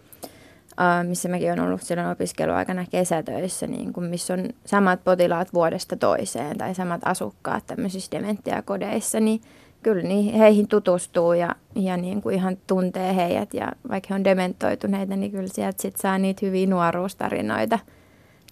[1.08, 6.58] missä mäkin olen ollut silloin opiskeluaikana kesätöissä, niin kuin missä on samat potilaat vuodesta toiseen
[6.58, 9.40] tai samat asukkaat tämmöisissä dementiakodeissa, niin
[9.82, 14.24] kyllä niin heihin tutustuu ja, ja niin kuin ihan tuntee heidät ja vaikka he on
[14.24, 17.78] dementoituneita, niin kyllä sieltä sit saa niitä hyviä nuoruustarinoita.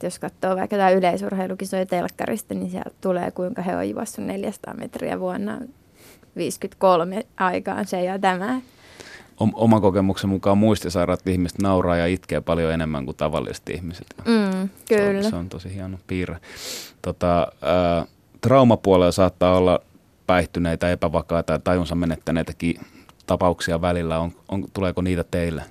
[0.02, 5.20] Jos katsoo vaikka tämä yleisurheilukisoja telkkarista, niin sieltä tulee kuinka he on juossut 400 metriä
[5.20, 5.58] vuonna
[6.36, 8.60] 53 aikaan se ja tämä
[9.54, 14.06] oman kokemuksen mukaan muistisairaat ihmiset nauraa ja itkee paljon enemmän kuin tavalliset ihmiset.
[14.18, 15.22] Mm, kyllä.
[15.22, 16.36] Se on, se on tosi hieno piirre.
[17.02, 18.06] Tota, ä,
[18.40, 19.80] traumapuolella saattaa olla
[20.26, 22.80] päihtyneitä, epävakaita ja tajunsa menettäneitäkin
[23.26, 24.18] tapauksia välillä.
[24.18, 25.62] On, on, tuleeko niitä teille?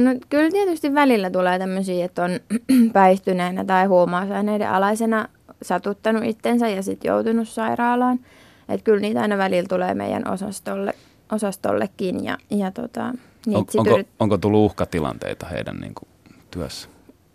[0.00, 2.30] No, kyllä tietysti välillä tulee tämmöisiä, että on
[2.92, 5.28] päihtyneenä tai huumausaineiden alaisena
[5.62, 8.20] satuttanut itsensä ja sitten joutunut sairaalaan.
[8.68, 10.94] Että kyllä niitä aina välillä tulee meidän osastolle
[11.32, 12.24] osastollekin.
[12.24, 14.08] Ja, ja tota, on, onko, yrit...
[14.18, 16.08] onko tullut uhkatilanteita heidän niin kuin,
[16.50, 16.88] työssä?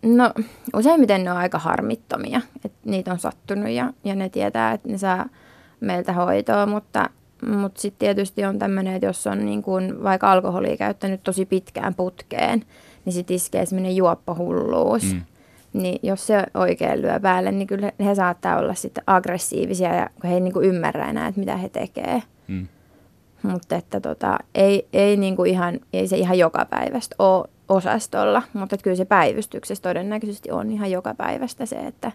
[0.03, 0.31] No
[0.75, 4.97] useimmiten ne on aika harmittomia, että niitä on sattunut ja, ja ne tietää, että ne
[4.97, 5.25] saa
[5.79, 7.09] meiltä hoitoa, mutta,
[7.47, 11.93] mutta sitten tietysti on tämmöinen, että jos on niin kuin vaikka alkoholia käyttänyt tosi pitkään
[11.93, 12.63] putkeen,
[13.05, 15.13] niin sitten iskee semmoinen juoppohulluus.
[15.13, 15.21] Mm.
[15.73, 20.29] Niin jos se oikein lyö päälle, niin kyllä he saattaa olla sitten aggressiivisia ja kun
[20.29, 22.23] he ei niin kuin ymmärrä enää, että mitä he tekee.
[22.47, 22.67] Mm.
[23.43, 28.77] Mutta että tota, ei, ei, niinku ihan, ei se ihan joka päivästä ole osastolla, mutta
[28.77, 32.11] kyllä se päivystyksessä todennäköisesti on ihan joka päivästä se, että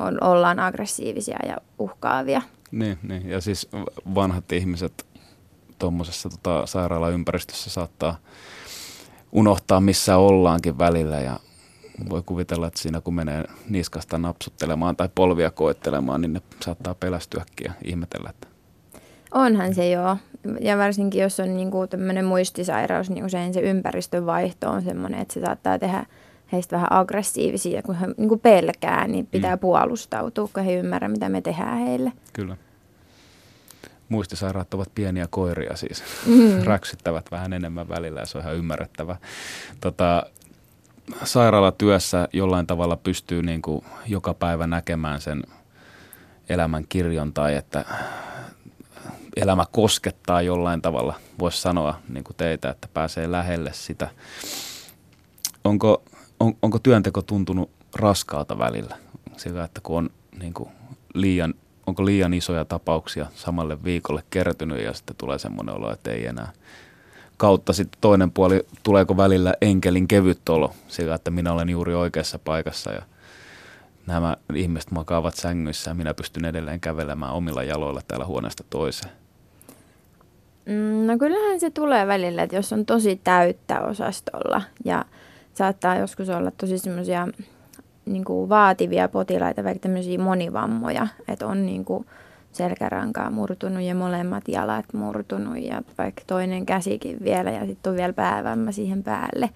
[0.00, 2.42] on, ollaan aggressiivisia ja uhkaavia.
[2.70, 3.28] Niin, niin.
[3.28, 3.68] ja siis
[4.14, 5.06] vanhat ihmiset
[5.78, 8.16] tuommoisessa tota, sairaalaympäristössä saattaa
[9.32, 11.38] unohtaa, missä ollaankin välillä ja
[12.10, 17.64] voi kuvitella, että siinä kun menee niskasta napsuttelemaan tai polvia koettelemaan, niin ne saattaa pelästyäkin
[17.64, 18.48] ja ihmetellä, että
[19.34, 20.16] Onhan se joo.
[20.60, 25.34] Ja varsinkin jos on niinku tämmöinen muistisairaus, niin usein se ympäristön vaihto on semmoinen, että
[25.34, 26.06] se saattaa tehdä
[26.52, 27.82] heistä vähän aggressiivisia.
[27.82, 29.60] Kun he niinku pelkää, niin pitää mm.
[29.60, 32.12] puolustautua, kun he ymmärrä, mitä me tehdään heille.
[32.32, 32.56] Kyllä.
[34.08, 36.02] Muistisairaat ovat pieniä koiria siis.
[36.26, 36.62] Mm.
[36.64, 39.16] Räksyttävät vähän enemmän välillä ja se on ihan ymmärrettävä.
[39.80, 40.26] Tota,
[41.24, 45.42] sairaalatyössä jollain tavalla pystyy niin kuin joka päivä näkemään sen
[46.48, 47.84] elämän kirjon tai että
[49.36, 54.08] elämä koskettaa jollain tavalla, voisi sanoa niin kuin teitä, että pääsee lähelle sitä.
[55.64, 56.02] Onko,
[56.40, 58.96] on, onko työnteko tuntunut raskaalta välillä?
[59.36, 60.68] Sillä, että kun on niin kuin
[61.14, 61.54] liian,
[61.86, 66.52] onko liian isoja tapauksia samalle viikolle kertynyt ja sitten tulee semmoinen olo, että ei enää.
[67.36, 72.38] Kautta sitten toinen puoli, tuleeko välillä enkelin kevyt olo sillä, että minä olen juuri oikeassa
[72.38, 73.02] paikassa ja
[74.06, 79.12] nämä ihmiset makaavat sängyissä ja minä pystyn edelleen kävelemään omilla jaloilla täällä huoneesta toiseen.
[80.66, 85.04] Mm, no kyllähän se tulee välillä, että jos on tosi täyttä osastolla ja
[85.58, 87.28] saattaa joskus olla tosi semmoisia
[88.06, 92.06] niin vaativia potilaita, vaikka tämmöisiä monivammoja, että on niin kuin
[92.52, 98.12] selkärankaa murtunut ja molemmat jalat murtunut ja vaikka toinen käsikin vielä ja sitten on vielä
[98.12, 99.50] päävamma siihen päälle,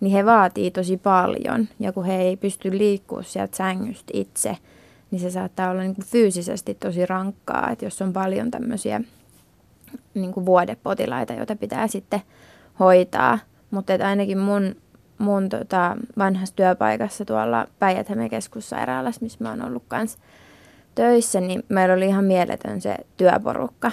[0.00, 4.56] niin he vaatii tosi paljon ja kun he ei pysty liikkua sieltä sängystä itse,
[5.10, 9.00] niin se saattaa olla niin kuin fyysisesti tosi rankkaa, että jos on paljon tämmöisiä
[10.14, 12.22] niin kuin vuodepotilaita, joita pitää sitten
[12.80, 13.38] hoitaa.
[13.70, 14.76] Mutta ainakin mun,
[15.18, 20.18] mun tota, vanhassa työpaikassa tuolla päijät keskussairaalassa, missä mä oon ollut kanssa
[20.94, 23.92] töissä, niin meillä oli ihan mieletön se työporukka.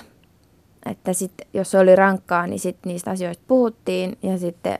[0.86, 4.80] Että sit, jos se oli rankkaa, niin sit niistä asioista puhuttiin ja sitten,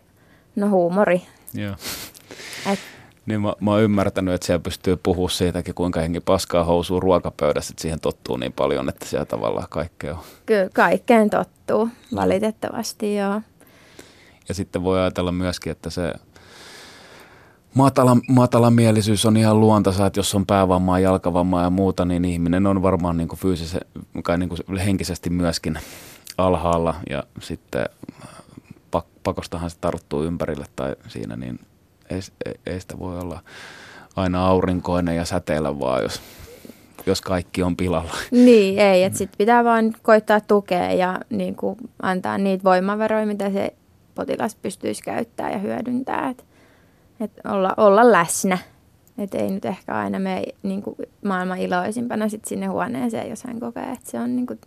[0.56, 1.22] no huumori.
[1.54, 1.76] Joo.
[2.72, 2.80] Et,
[3.26, 7.72] niin mä, mä oon ymmärtänyt, että siellä pystyy puhua siitäkin, kuinka hengi paskaa housuu ruokapöydässä,
[7.72, 10.24] että siihen tottuu niin paljon, että siellä tavallaan kaikkea on.
[10.46, 13.42] Kyllä, kaikkeen tottuu, valitettavasti joo.
[14.48, 16.14] Ja sitten voi ajatella myöskin, että se
[17.74, 22.82] matala, matalamielisyys on ihan luontaisa, että jos on päävammaa, jalkavammaa ja muuta, niin ihminen on
[22.82, 23.88] varmaan niin kuin fyysisesti,
[24.38, 25.80] niin kuin henkisesti myöskin
[26.38, 27.86] alhaalla ja sitten
[28.92, 31.60] pak, pakostahan se tarttuu ympärille tai siinä, niin
[32.10, 32.20] ei,
[32.66, 33.40] ei, sitä voi olla
[34.16, 36.22] aina aurinkoinen ja säteillä vaan, jos,
[37.06, 38.14] jos kaikki on pilalla.
[38.32, 43.50] Niin, ei, että sitten pitää vaan koittaa tukea ja niin kuin antaa niitä voimavaroja, mitä
[43.50, 43.74] se
[44.16, 46.36] potilas pystyisi käyttämään ja hyödyntämään.
[47.24, 48.58] Että et olla, olla läsnä.
[49.18, 53.60] Että ei nyt ehkä aina mene niin kuin maailman iloisimpana sit sinne huoneeseen, jos hän
[53.60, 54.60] kokee, että se on niin kuin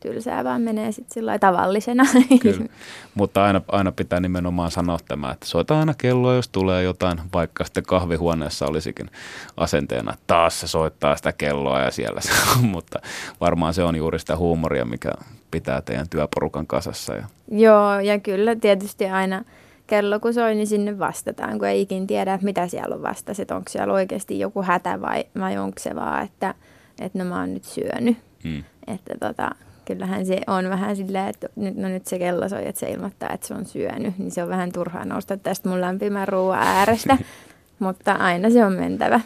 [0.00, 2.04] tylsää, vaan menee sitten sillä tavallisena.
[2.42, 2.66] Kyllä,
[3.14, 7.64] mutta aina, aina pitää nimenomaan sanoa tämä, että soita aina kelloa, jos tulee jotain, vaikka
[7.64, 9.10] sitten kahvihuoneessa olisikin
[9.56, 13.00] asenteena, että taas se soittaa sitä kelloa ja siellä se on, mutta
[13.40, 15.12] varmaan se on juuri sitä huumoria, mikä
[15.50, 17.14] pitää teidän työporukan kasassa.
[17.14, 17.24] Ja.
[17.50, 19.44] Joo, ja kyllä tietysti aina
[19.86, 23.56] kello kun soi, niin sinne vastataan, kun ei ikin tiedä, mitä siellä on vasta, että
[23.56, 26.54] onko siellä oikeasti joku hätä vai, vai onko se vaan, että,
[27.00, 28.16] että no mä oon nyt syönyt.
[28.44, 28.64] Hmm.
[28.86, 29.50] Että tota,
[29.84, 33.30] kyllähän se on vähän silleen, että nyt, no nyt se kello soi, että se ilmoittaa,
[33.32, 37.18] että se on syönyt, niin se on vähän turhaa nousta tästä mun lämpimän ruoan äärestä,
[37.78, 39.20] mutta aina se on mentävä.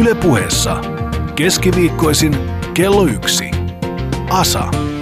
[0.00, 0.76] Ylepuheessa
[1.36, 2.36] keskiviikkoisin
[2.74, 3.50] kello yksi.
[4.30, 4.93] Asa.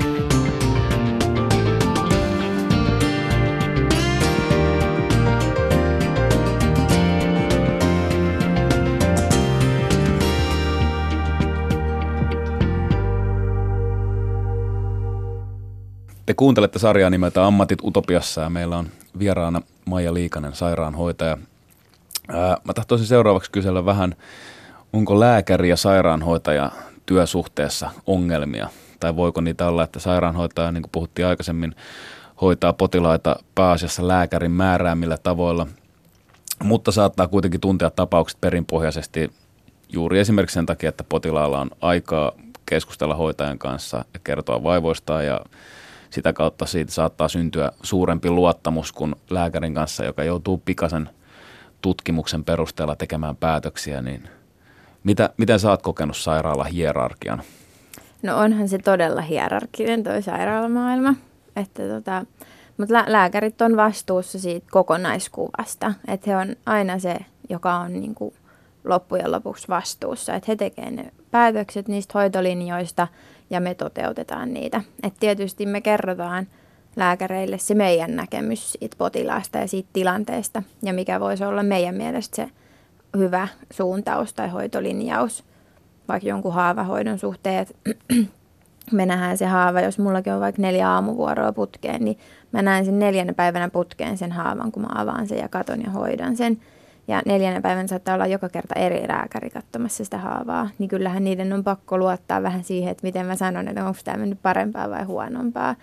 [16.33, 21.39] Te kuuntelette sarjaa nimeltä Ammatit Utopiassa ja meillä on vieraana Maija Liikanen, sairaanhoitaja.
[22.29, 24.15] Ää, mä tahtoisin seuraavaksi kysellä vähän,
[24.93, 26.71] onko lääkäri ja sairaanhoitaja
[27.07, 28.69] työsuhteessa ongelmia?
[29.01, 31.75] Tai voiko niitä olla, että sairaanhoitaja, niin kuin puhuttiin aikaisemmin,
[32.41, 35.67] hoitaa potilaita pääasiassa lääkärin määräämillä tavoilla,
[36.63, 39.31] mutta saattaa kuitenkin tuntea tapaukset perinpohjaisesti
[39.89, 42.33] juuri esimerkiksi sen takia, että potilaalla on aikaa
[42.67, 45.41] keskustella hoitajan kanssa ja kertoa vaivoistaan ja
[46.13, 51.11] sitä kautta siitä saattaa syntyä suurempi luottamus kuin lääkärin kanssa, joka joutuu pikaisen
[51.81, 54.29] tutkimuksen perusteella tekemään päätöksiä, niin
[55.05, 57.43] mitä, miten sä oot kokenut sairaala hierarkian?
[58.23, 61.15] No onhan se todella hierarkinen toi sairaalamaailma,
[61.57, 62.25] että tota,
[62.79, 67.17] mutta lä- lääkärit on vastuussa siitä kokonaiskuvasta, että he on aina se,
[67.49, 68.35] joka on niinku
[68.85, 73.09] loppujen lopuksi vastuussa, että he tekevät ne päätökset niistä hoitolinjoista
[73.53, 74.83] ja me toteutetaan niitä.
[75.03, 76.47] Et tietysti me kerrotaan
[76.97, 82.37] lääkäreille se meidän näkemys siitä potilaasta ja siitä tilanteesta ja mikä voisi olla meidän mielestä
[82.37, 82.49] se
[83.17, 85.45] hyvä suuntaus tai hoitolinjaus
[86.09, 87.67] vaikka jonkun haavahoidon suhteen,
[88.93, 92.19] me nähdään se haava, jos mullakin on vaikka neljä aamuvuoroa putkeen, niin
[92.53, 95.91] mä näen sen neljänä päivänä putkeen sen haavan, kun mä avaan sen ja katon ja
[95.91, 96.61] hoidan sen.
[97.09, 100.71] Ja neljänä päivänä saattaa olla joka kerta eri lääkäri katsomassa sitä haavaa.
[100.79, 104.17] Niin kyllähän niiden on pakko luottaa vähän siihen, että miten mä sanon, että onko tämä
[104.17, 105.75] mennyt parempaa vai huonompaa.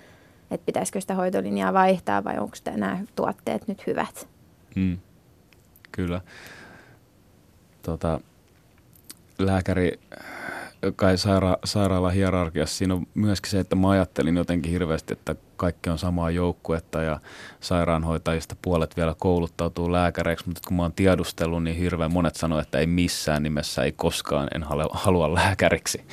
[0.52, 4.28] Että pitäisikö sitä hoitolinjaa vaihtaa vai onko nämä tuotteet nyt hyvät.
[4.76, 4.98] Mm.
[5.92, 6.22] Kyllä.
[7.82, 8.20] Tota,
[9.40, 10.00] lääkäri
[10.96, 15.90] kai saira- sairaala hierarkiassa, siinä on myöskin se, että mä ajattelin jotenkin hirveästi, että kaikki
[15.90, 17.20] on samaa joukkuetta ja
[17.60, 22.80] sairaanhoitajista puolet vielä kouluttautuu lääkäreiksi, mutta kun mä oon tiedustellut, niin hirveän monet sanoo, että
[22.80, 26.04] ei missään nimessä, ei koskaan, en halua lääkäriksi.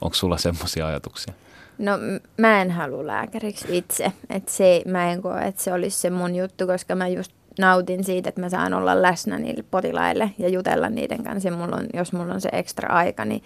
[0.00, 1.34] Onko sulla semmoisia ajatuksia?
[1.78, 1.92] No
[2.38, 6.36] mä en halua lääkäriksi itse, että se, mä en koe, että se olisi se mun
[6.36, 10.88] juttu, koska mä just nautin siitä, että mä saan olla läsnä niille potilaille ja jutella
[10.88, 11.48] niiden kanssa.
[11.48, 13.42] Ja mulla on, jos mulla on se ekstra aika, niin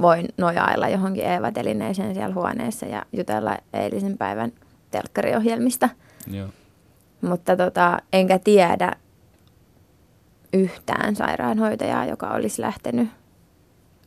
[0.00, 4.52] voin nojailla johonkin Eeva-telineeseen siellä huoneessa ja jutella eilisen päivän
[4.90, 5.88] telkkariohjelmista.
[6.30, 6.48] Joo.
[7.20, 8.92] Mutta tota, enkä tiedä
[10.52, 13.08] yhtään sairaanhoitajaa, joka olisi lähtenyt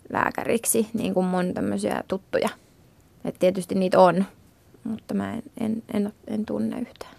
[0.09, 2.49] lääkäriksi, niin kuin mun tämmöisiä tuttuja.
[3.25, 4.25] Et tietysti niitä on,
[4.83, 7.11] mutta mä en, en, en, en tunne yhtään.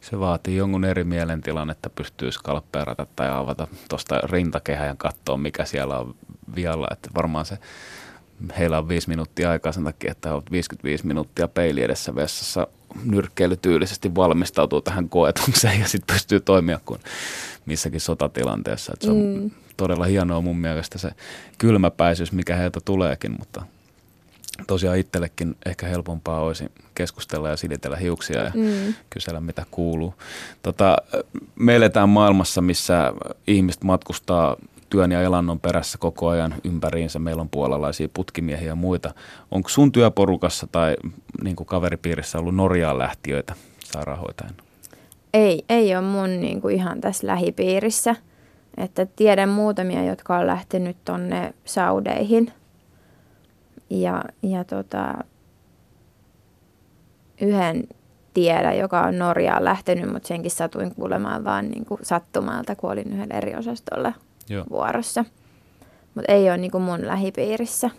[0.00, 5.64] Se vaatii jonkun eri mielentilan, että pystyy skalppeerata tai avata tuosta rintakehää ja katsoa, mikä
[5.64, 6.14] siellä on
[6.54, 6.86] vialla.
[6.92, 7.58] Että varmaan se,
[8.58, 12.66] heillä on viisi minuuttia aikaa sen takia, että olet 55 minuuttia peili edessä vessassa
[13.04, 17.00] nyrkkeilytyylisesti valmistautuu tähän koetukseen ja sitten pystyy toimia kuin
[17.66, 18.92] missäkin sotatilanteessa.
[18.92, 19.50] Että se on mm.
[19.76, 21.10] todella hienoa mun mielestä se
[21.58, 23.62] kylmäpäisyys, mikä heiltä tuleekin, mutta
[24.66, 28.94] tosiaan itsellekin ehkä helpompaa olisi keskustella ja silitellä hiuksia ja mm.
[29.10, 30.14] kysellä, mitä kuuluu.
[30.62, 30.96] Tota,
[31.54, 33.12] me eletään maailmassa, missä
[33.46, 34.56] ihmiset matkustaa
[34.90, 37.18] työn ja elannon perässä koko ajan ympäriinsä.
[37.18, 39.14] Meillä on puolalaisia putkimiehiä ja muita.
[39.50, 40.96] Onko sun työporukassa tai
[41.42, 44.66] niin kuin kaveripiirissä ollut Norjaan lähtiöitä sairaanhoitajana?
[45.36, 48.16] ei, ei ole mun niin kuin ihan tässä lähipiirissä.
[48.76, 52.52] Että tiedän muutamia, jotka on lähtenyt tonne Saudeihin.
[53.90, 55.14] Ja, ja tota,
[57.40, 57.84] yhden
[58.34, 63.12] tiedä, joka on Norjaan lähtenyt, mutta senkin satuin kuulemaan vaan niin kuin sattumalta, kun olin
[63.12, 64.12] yhdellä eri osastolla
[64.48, 64.64] Joo.
[64.70, 65.24] vuorossa.
[66.14, 67.90] Mutta ei ole niin kuin mun lähipiirissä.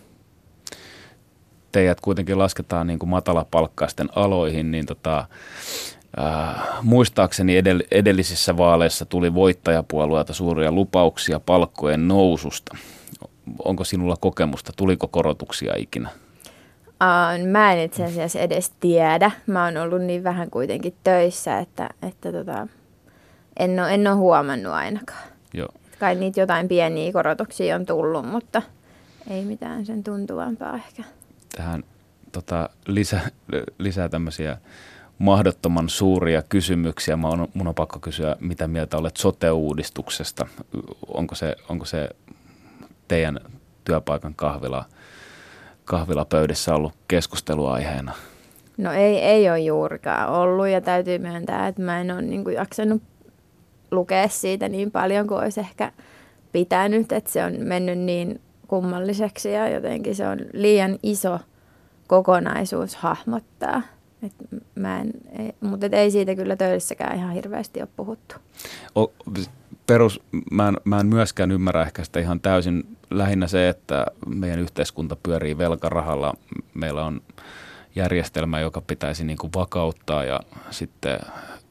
[1.72, 5.18] Teidät kuitenkin lasketaan niin kuin matalapalkkaisten aloihin, niin tota,
[6.18, 12.76] äh, muistaakseni edell- edellisissä vaaleissa tuli voittajapuolueelta suuria lupauksia palkkojen noususta.
[13.64, 16.10] Onko sinulla kokemusta, tuliko korotuksia ikinä?
[16.88, 19.30] Uh, mä en itse asiassa edes tiedä.
[19.46, 22.66] Mä oon ollut niin vähän kuitenkin töissä, että, että tota,
[23.58, 25.28] en, ole, en ole huomannut ainakaan.
[25.54, 25.68] Joo.
[25.98, 28.62] Kai niitä jotain pieniä korotuksia on tullut, mutta
[29.30, 31.02] ei mitään sen tuntuvampaa ehkä.
[31.56, 31.84] Tähän
[32.32, 33.20] tota, lisä,
[33.78, 34.58] lisää tämmöisiä
[35.18, 37.16] mahdottoman suuria kysymyksiä.
[37.16, 40.46] Mä on, mun on pakko kysyä, mitä mieltä olet sote-uudistuksesta?
[41.06, 42.08] Onko se, onko se
[43.08, 43.40] teidän
[43.84, 44.84] työpaikan kahvila–
[45.88, 48.12] kahvilapöydissä ollut keskusteluaiheena?
[48.76, 52.56] No ei, ei ole juurikaan ollut ja täytyy myöntää, että mä en ole niin kuin
[52.56, 53.02] jaksanut
[53.90, 55.92] lukea siitä niin paljon kuin olisi ehkä
[56.52, 61.38] pitänyt, että se on mennyt niin kummalliseksi ja jotenkin se on liian iso
[62.06, 63.82] kokonaisuus hahmottaa.
[64.22, 64.32] Et
[64.74, 68.34] mä en, ei, mutta et ei siitä kyllä töissäkään ihan hirveästi ole puhuttu.
[68.98, 69.12] O,
[69.86, 70.20] perus,
[70.50, 72.96] mä en, mä en myöskään ymmärrä ehkä sitä ihan täysin.
[73.10, 76.34] Lähinnä se, että meidän yhteiskunta pyörii velkarahalla.
[76.74, 77.20] Meillä on
[77.96, 81.18] järjestelmä, joka pitäisi niin kuin vakauttaa ja sitten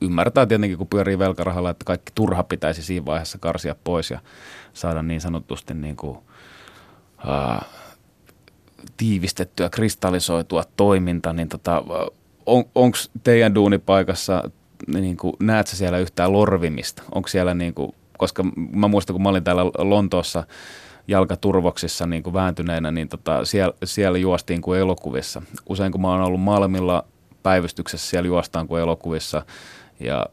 [0.01, 4.19] ymmärtää tietenkin, kun pyörii velkarahalla, että kaikki turha pitäisi siinä vaiheessa karsia pois ja
[4.73, 6.17] saada niin sanotusti niin kuin,
[7.27, 7.65] ää,
[8.97, 11.83] tiivistettyä, kristallisoitua toiminta, niin tota,
[12.45, 14.49] on, onko teidän duunipaikassa,
[14.87, 17.03] niin kuin, näetkö siellä yhtään lorvimista?
[17.15, 20.43] Onko siellä niin kuin, koska mä muistan, kun mä olin täällä Lontoossa
[21.07, 25.41] jalkaturvoksissa niin kuin vääntyneenä, niin tota, siellä, siellä juostiin kuin elokuvissa.
[25.69, 27.03] Usein kun mä oon ollut Malmilla
[27.43, 29.45] päivystyksessä, siellä juostaan kuin elokuvissa
[29.99, 30.25] ja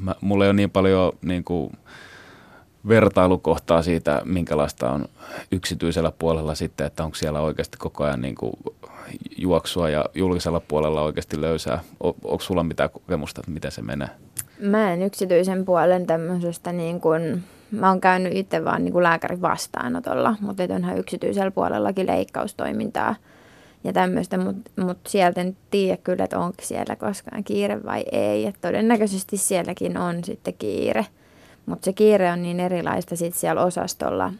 [0.00, 1.72] mä, mulla ei ole niin paljon niin kuin,
[2.88, 5.04] vertailukohtaa siitä, minkälaista on
[5.52, 8.52] yksityisellä puolella sitten, että onko siellä oikeasti koko ajan niin kuin
[9.38, 11.80] juoksua ja julkisella puolella oikeasti löysää.
[12.04, 14.08] O, onko sulla mitään kokemusta, että miten se menee?
[14.60, 19.42] Mä en yksityisen puolen tämmöisestä niin kuin, mä oon käynyt itse vaan niin kuin lääkärin
[19.42, 23.14] vastaanotolla, mutta onhan yksityisellä puolellakin leikkaustoimintaa
[23.88, 28.46] ja tämmöistä, mutta mut sieltä en tiedä kyllä, että onko siellä koskaan kiire vai ei.
[28.46, 31.06] Et todennäköisesti sielläkin on sitten kiire,
[31.66, 34.32] mutta se kiire on niin erilaista sitten siellä osastolla,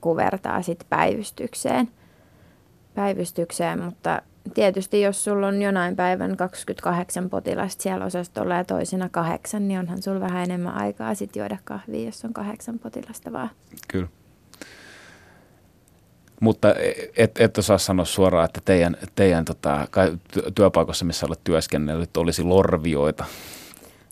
[0.00, 1.88] kun vertaa sitten päivystykseen.
[2.94, 4.22] päivystykseen, mutta
[4.54, 10.02] tietysti jos sulla on jonain päivän 28 potilasta siellä osastolla ja toisena kahdeksan, niin onhan
[10.02, 13.50] sulla vähän enemmän aikaa sitten juoda kahvia, jos on kahdeksan potilasta vaan.
[13.88, 14.08] Kyllä.
[16.40, 16.74] Mutta
[17.16, 19.88] et, et osaa sanoa suoraan, että teidän, teidän tota,
[20.54, 23.24] työpaikassa, missä olet työskennellyt, olisi lorvioita.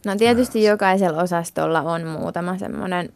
[0.07, 3.09] No tietysti jokaisella osastolla on muutama semmoinen,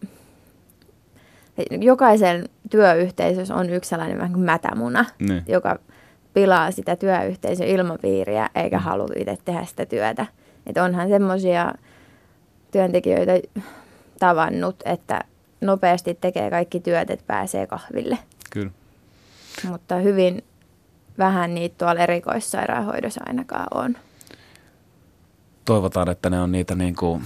[1.81, 5.42] jokaisen työyhteisössä on yksi sellainen vähän kuin mätämuna, niin.
[5.49, 5.79] joka
[6.35, 8.83] pilaa sitä työyhteisön ilmapiiriä eikä mm.
[8.83, 10.27] halua itse tehdä sitä työtä.
[10.66, 11.75] Et onhan semmoisia
[12.70, 13.33] työntekijöitä
[14.18, 15.25] tavannut, että
[15.61, 18.18] nopeasti tekee kaikki työt, että pääsee kahville.
[19.68, 20.44] Mutta hyvin
[21.18, 23.96] vähän niitä tuolla erikoissairaanhoidossa ainakaan on.
[25.64, 27.23] Toivotaan, että ne on niitä niin kuin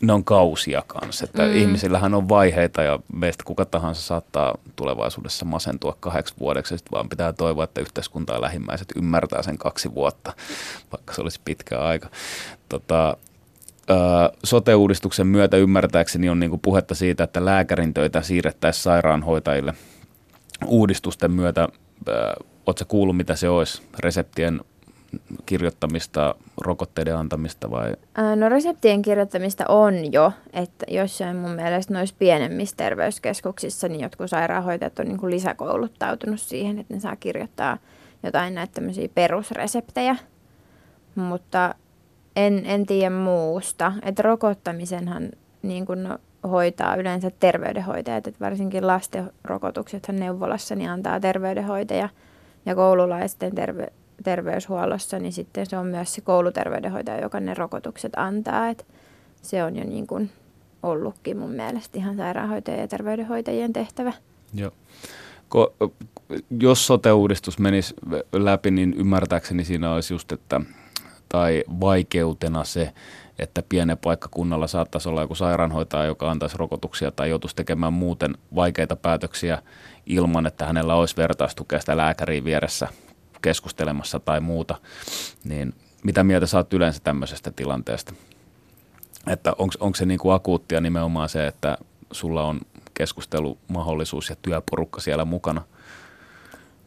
[0.00, 1.24] ne on kausia kanssa.
[1.24, 1.56] Että mm.
[1.56, 6.78] Ihmisillähän on vaiheita ja meistä kuka tahansa saattaa tulevaisuudessa masentua kahdeksi vuodeksi.
[6.78, 10.32] Sitten vaan pitää toivoa, että yhteiskunta ja lähimmäiset ymmärtää sen kaksi vuotta,
[10.92, 12.08] vaikka se olisi pitkä aika.
[12.68, 13.16] Tota,
[14.44, 19.74] sote-uudistuksen myötä ymmärtääkseni on niinku puhetta siitä, että lääkärin töitä siirrettäisiin sairaanhoitajille.
[20.66, 21.68] Uudistusten myötä,
[22.66, 24.60] oletko kuullut mitä se olisi, reseptien
[25.46, 27.92] kirjoittamista, rokotteiden antamista vai?
[28.36, 34.98] No reseptien kirjoittamista on jo, että jossain mun mielestä noissa pienemmissä terveyskeskuksissa niin jotkut sairaanhoitajat
[34.98, 37.78] on niin kuin lisäkouluttautunut siihen, että ne saa kirjoittaa
[38.22, 40.16] jotain näitä tämmöisiä perusreseptejä,
[41.14, 41.74] mutta
[42.36, 43.92] en, en tiedä muusta.
[44.02, 45.28] Että rokottamisenhan
[45.62, 46.08] niin kuin
[46.42, 52.08] hoitaa yleensä terveydenhoitajat, että varsinkin lasten rokotuksethan neuvolassa niin antaa terveydenhoitaja
[52.66, 58.68] ja koululaisten terve, terveyshuollossa, niin sitten se on myös se kouluterveydenhoitaja, joka ne rokotukset antaa.
[58.68, 58.86] Et
[59.42, 60.30] se on jo niin kuin
[60.82, 64.12] ollutkin mun mielestä ihan sairaanhoitajien ja terveydenhoitajien tehtävä.
[64.54, 64.70] Joo.
[65.48, 65.74] Ko,
[66.60, 67.94] jos sote-uudistus menisi
[68.32, 70.60] läpi, niin ymmärtääkseni siinä olisi just, että
[71.28, 72.92] tai vaikeutena se,
[73.38, 78.96] että pienen paikkakunnalla saattaisi olla joku sairaanhoitaja, joka antaisi rokotuksia tai joutuisi tekemään muuten vaikeita
[78.96, 79.62] päätöksiä
[80.06, 82.88] ilman, että hänellä olisi vertaistukea sitä lääkäriä vieressä
[83.42, 84.74] keskustelemassa tai muuta.
[85.44, 85.74] Niin
[86.04, 88.14] mitä mieltä saat yleensä tämmöisestä tilanteesta?
[89.26, 91.78] Että onko se niin kuin akuuttia nimenomaan se, että
[92.12, 92.60] sulla on
[92.94, 95.62] keskustelumahdollisuus ja työporukka siellä mukana?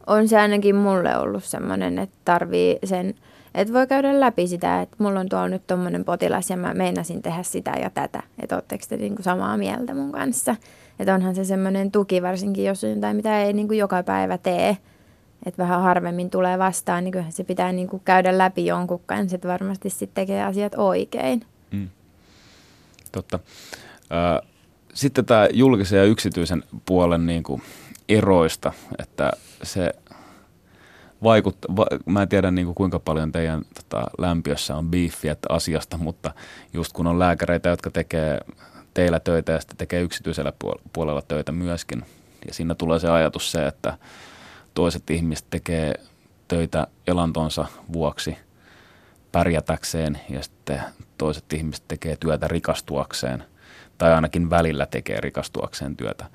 [0.07, 3.15] On se ainakin mulle ollut semmoinen, että tarvii sen,
[3.55, 7.21] että voi käydä läpi sitä, että mulla on tuolla nyt tommonen potilas ja mä meinasin
[7.21, 8.23] tehdä sitä ja tätä.
[8.39, 10.55] Että ootteko te niinku samaa mieltä mun kanssa?
[10.99, 14.77] Että onhan se semmoinen tuki, varsinkin jos jotain, mitä ei niinku joka päivä tee.
[15.45, 19.47] Että vähän harvemmin tulee vastaan, niin kyllähän se pitää niinku käydä läpi jonkun kanssa, että
[19.47, 21.45] varmasti sitten tekee asiat oikein.
[21.71, 21.89] Mm.
[23.11, 23.39] Totta.
[24.93, 27.61] Sitten tämä julkisen ja yksityisen puolen niin kuin
[28.09, 29.31] eroista, että
[29.63, 29.91] se
[31.23, 35.97] vaikuttaa, va, mä en tiedä niin kuin kuinka paljon teidän tota, lämpiössä on beefiä asiasta,
[35.97, 36.33] mutta
[36.73, 38.39] just kun on lääkäreitä, jotka tekee
[38.93, 40.53] teillä töitä ja sitten tekee yksityisellä
[40.93, 42.05] puolella töitä myöskin,
[42.47, 43.97] ja siinä tulee se ajatus se, että
[44.73, 45.93] toiset ihmiset tekee
[46.47, 48.37] töitä elantonsa vuoksi
[49.31, 50.81] pärjätäkseen ja sitten
[51.17, 53.43] toiset ihmiset tekee työtä rikastuakseen
[53.97, 56.25] tai ainakin välillä tekee rikastuakseen työtä,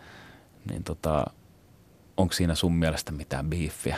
[0.71, 1.25] niin tota,
[2.17, 3.97] onko siinä sun mielestä mitään biiffiä?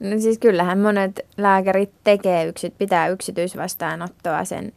[0.00, 4.72] No siis kyllähän monet lääkärit tekee, yksit, pitää yksityisvastaanottoa sen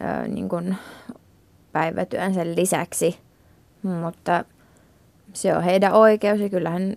[0.00, 0.76] ö, niin kuin
[1.72, 3.18] päivätyön sen lisäksi,
[3.82, 4.44] mutta
[5.32, 6.96] se on heidän oikeus ja kyllähän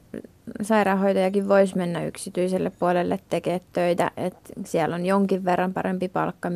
[0.61, 6.51] sairaanhoitajakin voisi mennä yksityiselle puolelle tekemään töitä, että siellä on jonkin verran parempi palkka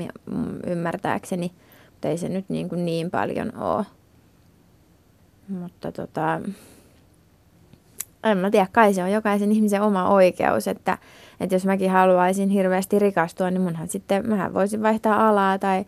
[0.68, 1.52] ymmärtääkseni–
[2.04, 3.86] mutta ei se nyt niin, kuin niin paljon ole.
[5.48, 6.42] Mutta tota,
[8.24, 10.98] en mä tiedä, kai se on jokaisen ihmisen oma oikeus, että,
[11.40, 15.86] että jos mäkin haluaisin hirveästi rikastua, niin munhan sitten, mähän voisin vaihtaa alaa tai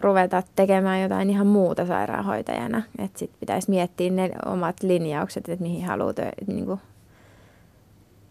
[0.00, 2.82] ruveta tekemään jotain ihan muuta sairaanhoitajana.
[2.98, 6.80] Että sitten pitäisi miettiä ne omat linjaukset, että mihin haluaa tö- niin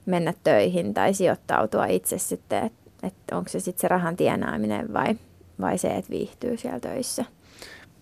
[0.05, 5.15] mennä töihin tai sijoittautua itse sitten, että että onko se sitten se rahan tienaaminen vai
[5.61, 7.25] vai se, että viihtyy siellä töissä?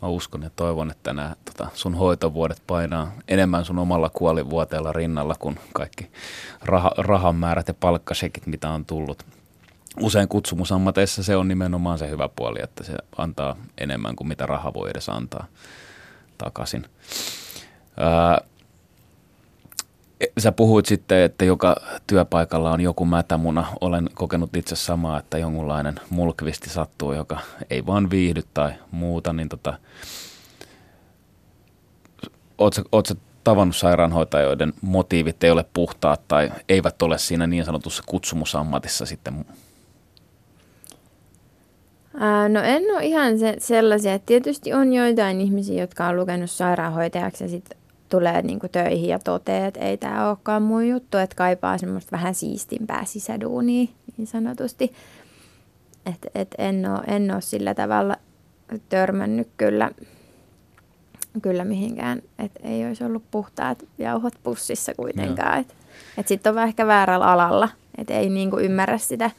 [0.01, 5.35] Mä uskon ja toivon, että nämä tota, sun hoitovuodet painaa enemmän sun omalla kuolivuoteella rinnalla
[5.39, 6.11] kuin kaikki
[6.65, 9.25] rah- rahan määrät ja palkkasekit, mitä on tullut.
[10.01, 14.73] Usein kutsumusammateissa se on nimenomaan se hyvä puoli, että se antaa enemmän kuin mitä raha
[14.73, 15.45] voi edes antaa
[16.37, 16.85] takaisin.
[17.97, 18.41] Ää,
[20.37, 21.75] Sä puhuit sitten, että joka
[22.07, 23.65] työpaikalla on joku mätämuna.
[23.81, 27.39] Olen kokenut itse samaa, että jonkunlainen mulkvisti sattuu, joka
[27.69, 29.33] ei vaan viihdy tai muuta.
[29.33, 29.73] Niin tota,
[32.57, 33.13] ootko, ootko
[33.43, 39.45] tavannut sairaanhoitajia, joiden motiivit ei ole puhtaat tai eivät ole siinä niin sanotussa kutsumusammatissa sitten?
[42.19, 44.19] Ää, no en ole ihan se, sellaisia.
[44.19, 47.77] Tietysti on joitain ihmisiä, jotka on lukenut sairaanhoitajaksi ja sitten
[48.09, 52.11] tulee niin kuin töihin ja toteaa, että ei tämä olekaan mun juttu, että kaipaa semmoista
[52.11, 53.87] vähän siistimpää sisäduunia
[54.17, 54.93] niin sanotusti.
[56.05, 58.15] Että et en, ole, en ole sillä tavalla
[58.89, 59.91] törmännyt kyllä,
[61.41, 65.59] kyllä mihinkään, että ei olisi ollut puhtaat jauhot pussissa kuitenkaan.
[65.59, 65.73] Että
[66.17, 69.31] et sitten on vähän ehkä väärällä alalla, että ei niin kuin ymmärrä sitä,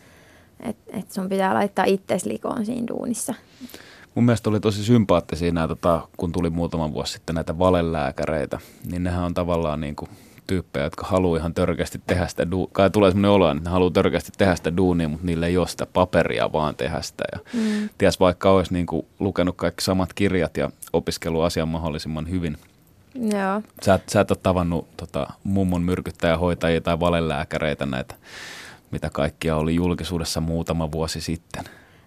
[0.61, 3.35] että et sun pitää laittaa itsesi likoon siinä duunissa.
[4.17, 8.59] Mun mielestä oli tosi sympaattisia nämä, tota, kun tuli muutama vuosi sitten näitä valelääkäreitä,
[8.91, 10.11] niin nehän on tavallaan niin kuin
[10.47, 13.91] tyyppejä, jotka haluaa ihan törkeästi tehdä sitä, du- kai tulee sellainen olo, että ne haluaa
[13.91, 17.25] törkeästi tehdä sitä duunia, mutta niille ei ole sitä paperia vaan tehdä sitä.
[17.33, 17.89] Ja mm.
[17.99, 22.57] ties vaikka olisi niin kuin lukenut kaikki samat kirjat ja opiskellut asian mahdollisimman hyvin.
[23.15, 23.63] Joo.
[23.83, 28.15] Sä, sä et ole tavannut tota, mummon myrkyttäjähoitajia tai valelääkäreitä näitä,
[28.91, 31.65] mitä kaikkia oli julkisuudessa muutama vuosi sitten.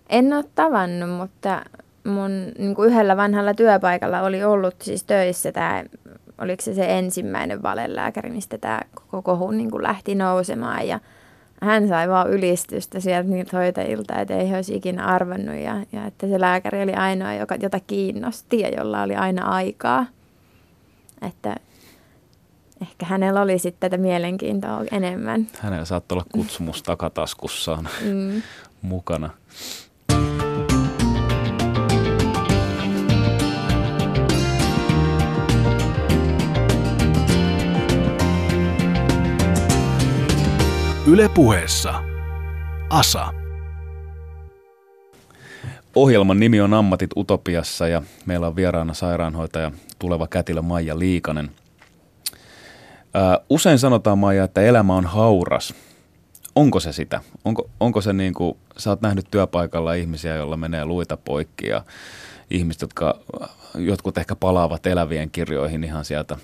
[0.10, 1.62] En ole tavannut, mutta
[2.10, 5.84] mun niin kuin yhdellä vanhalla työpaikalla oli ollut siis töissä tämä,
[6.38, 11.00] oliko se se ensimmäinen valelääkäri, mistä tämä koko kohu niin kuin lähti nousemaan ja
[11.62, 16.06] hän sai vaan ylistystä sieltä niiltä hoitajilta, että ei he olisi ikinä arvannut ja, ja
[16.06, 20.06] että se lääkäri oli ainoa, joka, jota kiinnosti ja jolla oli aina aikaa.
[21.22, 21.56] Että
[22.82, 25.48] ehkä hänellä oli sitten tätä mielenkiintoa enemmän.
[25.60, 28.42] Hänellä saattoi olla kutsumus takataskussaan mm.
[28.82, 29.30] mukana.
[41.10, 42.04] Ylepuheessa
[42.90, 43.34] Asa.
[45.96, 51.52] Ohjelman nimi on Ammatit Utopiassa ja meillä on vieraana sairaanhoitaja tuleva kätilö Maija Liikanen.
[53.14, 55.74] Ää, usein sanotaan Maija, että elämä on hauras.
[56.56, 57.22] onko se sitä?
[57.46, 61.84] Onko, onko se niin kuin, sä oot nähnyt työpaikalla ihmisiä, joilla menee luita poikki ja
[62.50, 63.20] ihmiset, jotka
[63.76, 66.38] jotkut ehkä palaavat elävien kirjoihin ihan sieltä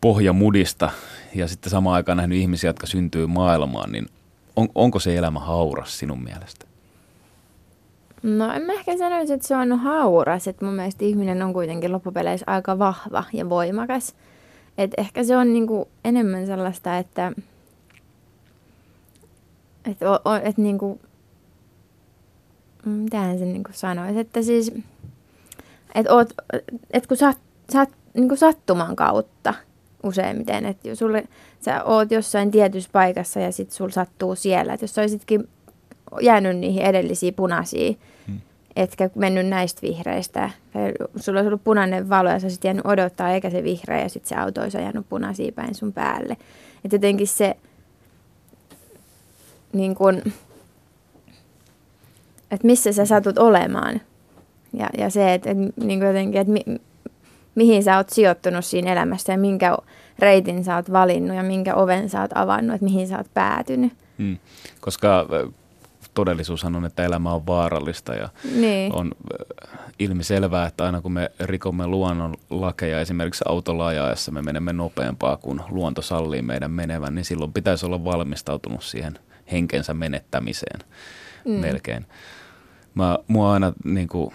[0.00, 0.90] pohjamudista
[1.34, 4.06] ja sitten samaan aikaan nähnyt ihmisiä, jotka syntyy maailmaan, niin
[4.56, 6.66] on, onko se elämä hauras sinun mielestä?
[8.22, 11.92] No en mä ehkä sanoisi, että se on hauras, että mun mielestä ihminen on kuitenkin
[11.92, 14.14] loppupeleissä aika vahva ja voimakas.
[14.78, 17.32] Et ehkä se on niinku enemmän sellaista, että
[19.84, 19.98] et,
[20.42, 21.00] et niinku,
[22.84, 24.72] mitähän se niinku sanoisi, että siis,
[25.94, 26.34] että oot,
[26.90, 27.34] et kun sä,
[27.72, 29.54] sä niinku sattuman kautta
[30.02, 31.24] useimmiten, että jos sulle,
[31.60, 35.48] sä oot jossain tietyssä paikassa ja sit sul sattuu siellä, että jos sä olisitkin
[36.20, 38.40] jäänyt niihin edellisiin punaisiin, hmm.
[38.76, 40.50] etkä mennyt näistä vihreistä.
[40.72, 44.08] Tai sulla olisi ollut punainen valo ja sä olisit jäänyt odottaa, eikä se vihreä, ja
[44.08, 46.36] sitten se auto olisi ajanut punaisiin päin sun päälle.
[46.84, 47.56] Että jotenkin se,
[49.72, 50.22] niin kun,
[52.50, 54.00] että missä sä satut olemaan.
[54.72, 56.52] Ja, ja se, että, että niin jotenkin, että
[57.58, 59.76] mihin sä oot sijoittunut siinä elämässä ja minkä
[60.18, 63.92] reitin sä oot valinnut ja minkä oven sä oot avannut, että mihin sä oot päätynyt.
[64.18, 64.38] Hmm.
[64.80, 65.26] Koska
[66.14, 68.94] todellisuushan on, että elämä on vaarallista ja niin.
[68.94, 74.72] on äh, ilmiselvää, että aina kun me rikomme luonnon lakeja, esimerkiksi autolla ajaessa me menemme
[74.72, 79.18] nopeampaa kuin luonto sallii meidän menevän, niin silloin pitäisi olla valmistautunut siihen
[79.52, 80.80] henkensä menettämiseen
[81.44, 81.52] mm.
[81.52, 82.06] melkein.
[82.94, 84.34] Mä, mua aina niin kuin,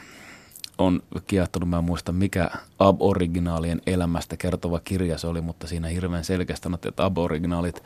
[0.77, 2.49] on kiehtonut, mä en muista mikä
[2.79, 7.83] aboriginaalien elämästä kertova kirja se oli, mutta siinä hirveän selkeästi sanottiin, että aboriginaalit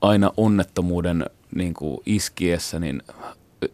[0.00, 3.02] aina onnettomuuden niin kuin iskiessä niin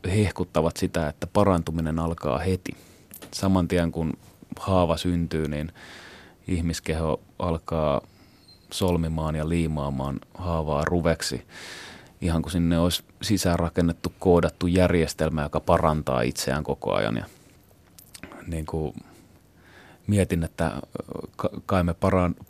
[0.06, 2.76] hehkuttavat sitä, että parantuminen alkaa heti.
[3.32, 4.12] Saman tien kun
[4.58, 5.72] haava syntyy, niin
[6.48, 8.00] ihmiskeho alkaa
[8.72, 11.46] solmimaan ja liimaamaan haavaa ruveksi.
[12.20, 17.16] Ihan kuin sinne olisi sisäänrakennettu, koodattu järjestelmä, joka parantaa itseään koko ajan.
[17.16, 17.24] Ja
[18.47, 18.95] niin kuin
[20.07, 20.72] mietin, että
[21.66, 21.95] kai me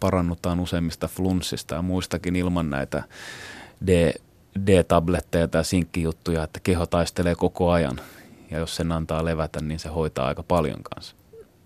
[0.01, 3.03] parannutaan useimmista flunssista ja muistakin ilman näitä
[3.86, 4.12] D,
[4.66, 8.01] D-tabletteja tai sinkkijuttuja, että keho taistelee koko ajan.
[8.51, 11.16] Ja jos sen antaa levätä, niin se hoitaa aika paljon kanssa.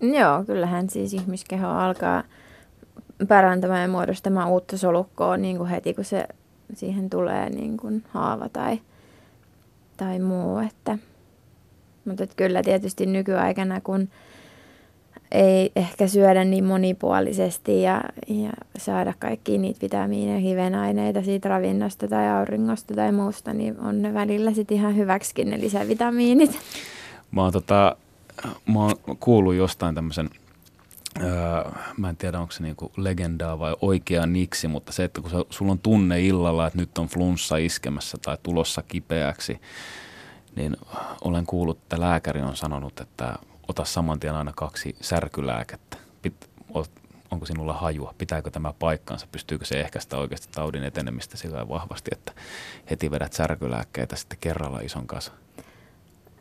[0.01, 2.23] Joo, kyllähän siis ihmiskeho alkaa
[3.27, 6.27] parantamaan ja muodostamaan uutta solukkoa niin kuin heti, kun se
[6.73, 8.81] siihen tulee niin kuin haava tai,
[9.97, 10.57] tai muu.
[10.57, 10.97] Että,
[12.05, 14.09] mutta kyllä tietysti nykyaikana, kun
[15.31, 22.29] ei ehkä syödä niin monipuolisesti ja, ja saada kaikki niitä vitamiineja, hivenaineita siitä ravinnosta tai
[22.29, 26.59] auringosta tai muusta, niin on ne välillä sitten ihan hyväksikin ne lisävitamiinit.
[27.31, 27.95] Mä oon, tota,
[28.73, 30.29] mä oon kuullut jostain tämmöisen,
[31.23, 35.29] öö, mä en tiedä onko se niinku legendaa vai oikea niksi, mutta se, että kun
[35.29, 39.59] se, sulla on tunne illalla, että nyt on flunssa iskemässä tai tulossa kipeäksi,
[40.55, 40.77] niin
[41.23, 43.35] olen kuullut, että lääkäri on sanonut, että
[43.67, 45.97] ota saman tien aina kaksi särkylääkettä.
[46.21, 46.49] Pit,
[47.31, 48.13] onko sinulla hajua?
[48.17, 49.27] Pitääkö tämä paikkansa?
[49.31, 52.31] Pystyykö se ehkäistä oikeasti taudin etenemistä sillä vahvasti, että
[52.89, 55.31] heti vedät särkylääkkeitä sitten kerralla ison kanssa?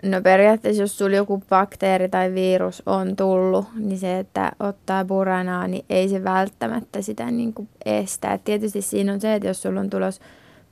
[0.02, 5.68] No periaatteessa, jos sulla joku bakteeri tai virus on tullut, niin se, että ottaa buranaa,
[5.68, 8.32] niin ei se välttämättä sitä niin kuin estä.
[8.32, 10.20] Et tietysti siinä on se, että jos sulla on tulos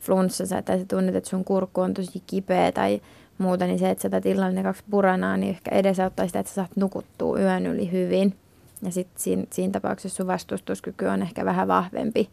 [0.00, 3.00] flunssa tai sä tunnet, että sun kurkku on tosi kipeä tai
[3.42, 6.50] muuta, niin se, että sä otat illalla ne kaksi puranaa, niin ehkä edesauttaa sitä, että
[6.50, 8.36] sä saat nukuttua yön yli hyvin.
[8.82, 12.28] Ja sitten siinä, siinä tapauksessa sun vastustuskyky on ehkä vähän vahvempi.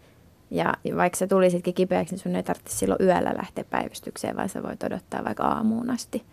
[0.52, 4.64] Ja vaikka sä tulisitkin kipeäksi, niin sun ei tarvitse silloin yöllä lähteä päivystykseen, vaan sä
[4.64, 6.24] voit odottaa vaikka aamuun asti.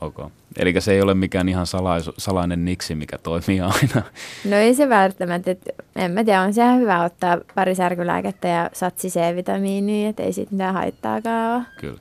[0.00, 0.28] Okay.
[0.58, 4.02] Eli se ei ole mikään ihan salaisu, salainen niksi, mikä toimii aina.
[4.50, 5.50] No ei se välttämättä.
[5.50, 10.32] Et, en mä tiedä, on se hyvä ottaa pari särkylääkettä ja satsi C-vitamiinia, että ei
[10.32, 11.62] siitä mitään haittaakaan ole.
[11.80, 12.00] Kyllä.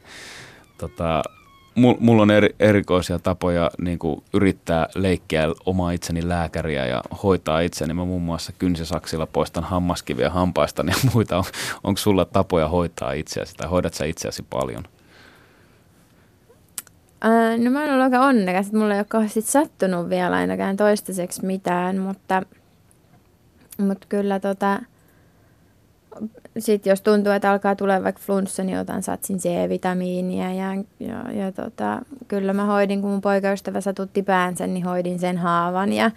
[0.77, 1.23] Tota,
[1.75, 7.93] mulla on eri, erikoisia tapoja niin kuin yrittää leikkiä omaa itseni lääkäriä ja hoitaa itseni.
[7.93, 11.37] Mä muun muassa kynsisaksilla poistan hammaskiviä hampaista ja muita.
[11.37, 11.43] On,
[11.83, 14.83] onko sulla tapoja hoitaa itseäsi tai hoidat sä itseäsi paljon?
[17.21, 20.77] Ää, no mä oon ollut aika onnekas, että mulla ei ole kauheasti sattunut vielä ainakaan
[20.77, 22.41] toistaiseksi mitään, mutta,
[23.77, 24.79] mutta kyllä tota,
[26.59, 31.51] sitten jos tuntuu, että alkaa tulla vaikka flunssa, niin otan satsin C-vitamiinia ja, ja, ja
[31.51, 36.11] tota, kyllä mä hoidin, kun mun poikaystävä satutti päänsä, niin hoidin sen haavan ja,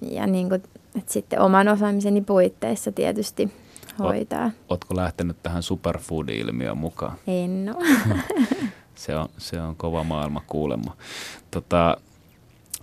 [0.00, 0.62] ja niin kuin,
[0.98, 3.52] että sitten oman osaamiseni puitteissa tietysti
[3.98, 4.44] hoitaa.
[4.44, 7.16] Oot, ootko lähtenyt tähän superfood-ilmiöön mukaan?
[7.26, 8.16] En ole.
[8.94, 10.96] se, on, se on kova maailma kuulemma.
[11.50, 11.96] Tota,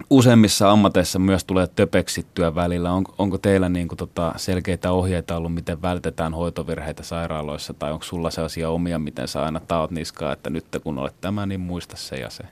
[0.09, 2.91] useimmissa ammateissa myös tulee töpeksittyä välillä.
[2.91, 8.03] On, onko teillä niin kuin, tota, selkeitä ohjeita ollut, miten vältetään hoitovirheitä sairaaloissa, tai onko
[8.03, 11.97] sulla sellaisia omia, miten sä aina taot niskaa, että nyt kun olet tämä, niin muista
[11.97, 12.43] se ja se?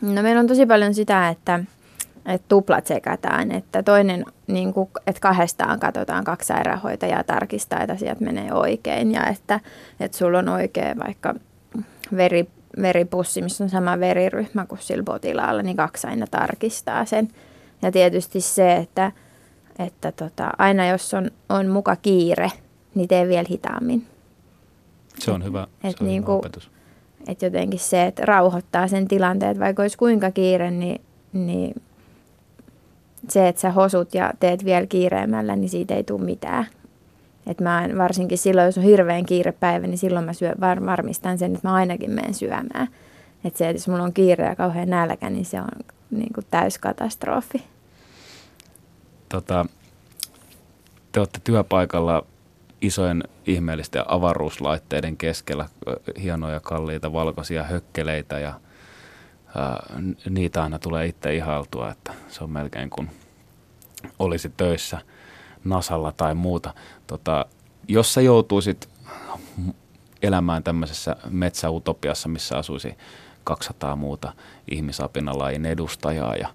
[0.00, 1.60] No meillä on tosi paljon sitä, että,
[2.26, 8.20] että tuplat sekataan, että toinen, niin kuin, että kahdestaan katsotaan kaksi sairaanhoitajaa tarkistaa, että asiat
[8.20, 9.60] menee oikein ja että,
[10.00, 11.34] että sulla on oikein vaikka
[12.16, 12.48] veri
[12.82, 17.28] veripussi, missä on sama veriryhmä kuin sillä potilaalla, niin kaksi aina tarkistaa sen.
[17.82, 19.12] Ja tietysti se, että,
[19.78, 22.52] että tota, aina jos on, on muka kiire,
[22.94, 24.06] niin tee vielä hitaammin.
[25.18, 26.70] Se on hyvä, et se on niin hyvä opetus.
[27.28, 31.00] Että jotenkin se, että rauhoittaa sen tilanteen, että vaikka olisi kuinka kiire, niin,
[31.32, 31.82] niin
[33.28, 36.66] se, että sä hosut ja teet vielä kiireemmällä, niin siitä ei tule mitään.
[37.48, 40.86] Et mä en, varsinkin silloin, jos on hirveän kiire päivä, niin silloin mä syö, var,
[40.86, 42.88] varmistan sen, että mä ainakin menen syömään.
[43.44, 45.68] Että se, että jos mulla on kiire ja kauhean nälkä, niin se on
[46.10, 47.64] niin kuin täyskatastrofi.
[49.28, 49.66] Tota,
[51.12, 52.26] te olette työpaikalla
[52.80, 55.68] isojen ihmeellisten avaruuslaitteiden keskellä,
[56.22, 58.60] hienoja kalliita valkoisia hökkeleitä ja
[59.56, 59.86] ää,
[60.30, 63.10] niitä aina tulee itse ihailtua, että se on melkein kuin
[64.18, 64.98] olisi töissä–
[65.68, 66.74] Nasalla tai muuta.
[67.06, 67.46] Tota,
[67.88, 68.88] jos sä joutuisit
[70.22, 72.94] elämään tämmöisessä metsäutopiassa, missä asuisi
[73.44, 74.32] 200 muuta
[74.70, 76.48] ihmisapinalajin edustajaa ja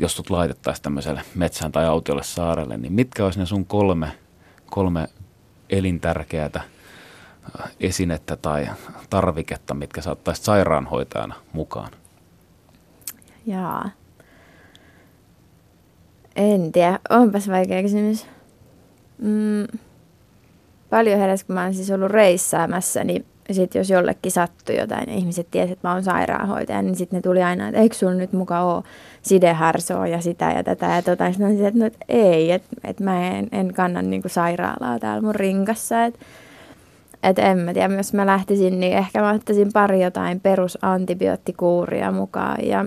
[0.00, 4.18] jos sut laitettaisiin tämmöiselle metsään tai autiolle saarelle, niin mitkä olisi ne sun kolme,
[4.66, 5.08] kolme
[5.70, 8.68] elintärkeää äh, esinettä tai
[9.10, 11.90] tarviketta, mitkä saattaisit sairaanhoitajana mukaan?
[13.46, 13.90] Jaa.
[16.36, 18.26] En tiedä, onpas vaikea kysymys.
[19.18, 19.78] Mm,
[20.90, 25.14] paljon heräsi, kun mä oon siis ollut reissaamassa, niin sit jos jollekin sattui jotain ja
[25.14, 28.32] ihmiset tiesivät, että mä oon sairaanhoitaja, niin sitten ne tuli aina, että eikö sulla nyt
[28.32, 28.84] mukaan ole
[29.22, 31.32] sideharsoa ja sitä ja tätä ja tota.
[31.32, 35.22] Sitten mä että, no, että ei, että, että mä en, en kannan niinku sairaalaa täällä
[35.22, 36.04] mun rinkassa.
[36.04, 36.20] Että,
[37.22, 42.66] että en mä tiedä, jos mä lähtisin, niin ehkä mä ottaisin pari jotain perusantibioottikuuria mukaan
[42.66, 42.84] ja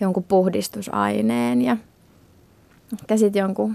[0.00, 1.76] jonkun puhdistusaineen ja
[2.92, 3.74] ehkä sitten jonkun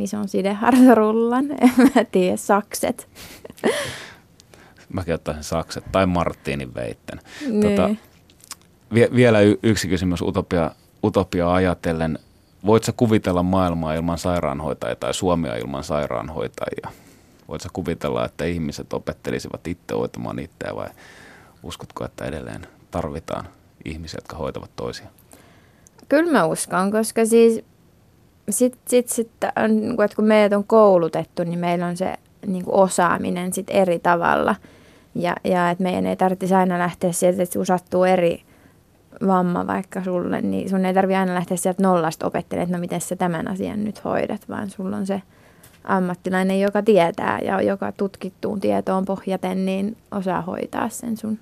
[0.00, 3.08] ison sideharsarullan, en mä tiedä, sakset.
[4.92, 7.20] Mäkin ottaisin sakset tai Martinin veitten.
[7.40, 7.62] Niin.
[7.62, 7.94] Tota,
[8.94, 10.70] vie, vielä y- yksi kysymys utopia,
[11.04, 12.18] utopia ajatellen.
[12.66, 16.90] Voitko kuvitella maailmaa ilman sairaanhoitajia tai Suomea ilman sairaanhoitajia?
[17.48, 20.88] Voitko kuvitella, että ihmiset opettelisivat itse hoitamaan itseä vai
[21.62, 23.48] uskotko, että edelleen tarvitaan
[23.84, 25.06] ihmisiä, jotka hoitavat toisia?
[26.08, 27.64] Kyllä mä uskon, koska siis
[28.50, 29.30] sitten sit, sit,
[29.68, 32.14] niinku, että kun meidät on koulutettu, niin meillä on se
[32.46, 34.54] niin kuin osaaminen sit eri tavalla.
[35.14, 38.42] Ja, ja että meidän ei tarvitsisi aina lähteä sieltä, että kun sattuu eri
[39.26, 43.00] vamma vaikka sulle, niin sun ei tarvitse aina lähteä sieltä nollasta opettelemaan, että no miten
[43.00, 45.22] sä tämän asian nyt hoidat, vaan sulla on se
[45.84, 51.38] ammattilainen, joka tietää ja joka tutkittuun tietoon pohjaten, niin osaa hoitaa sen sun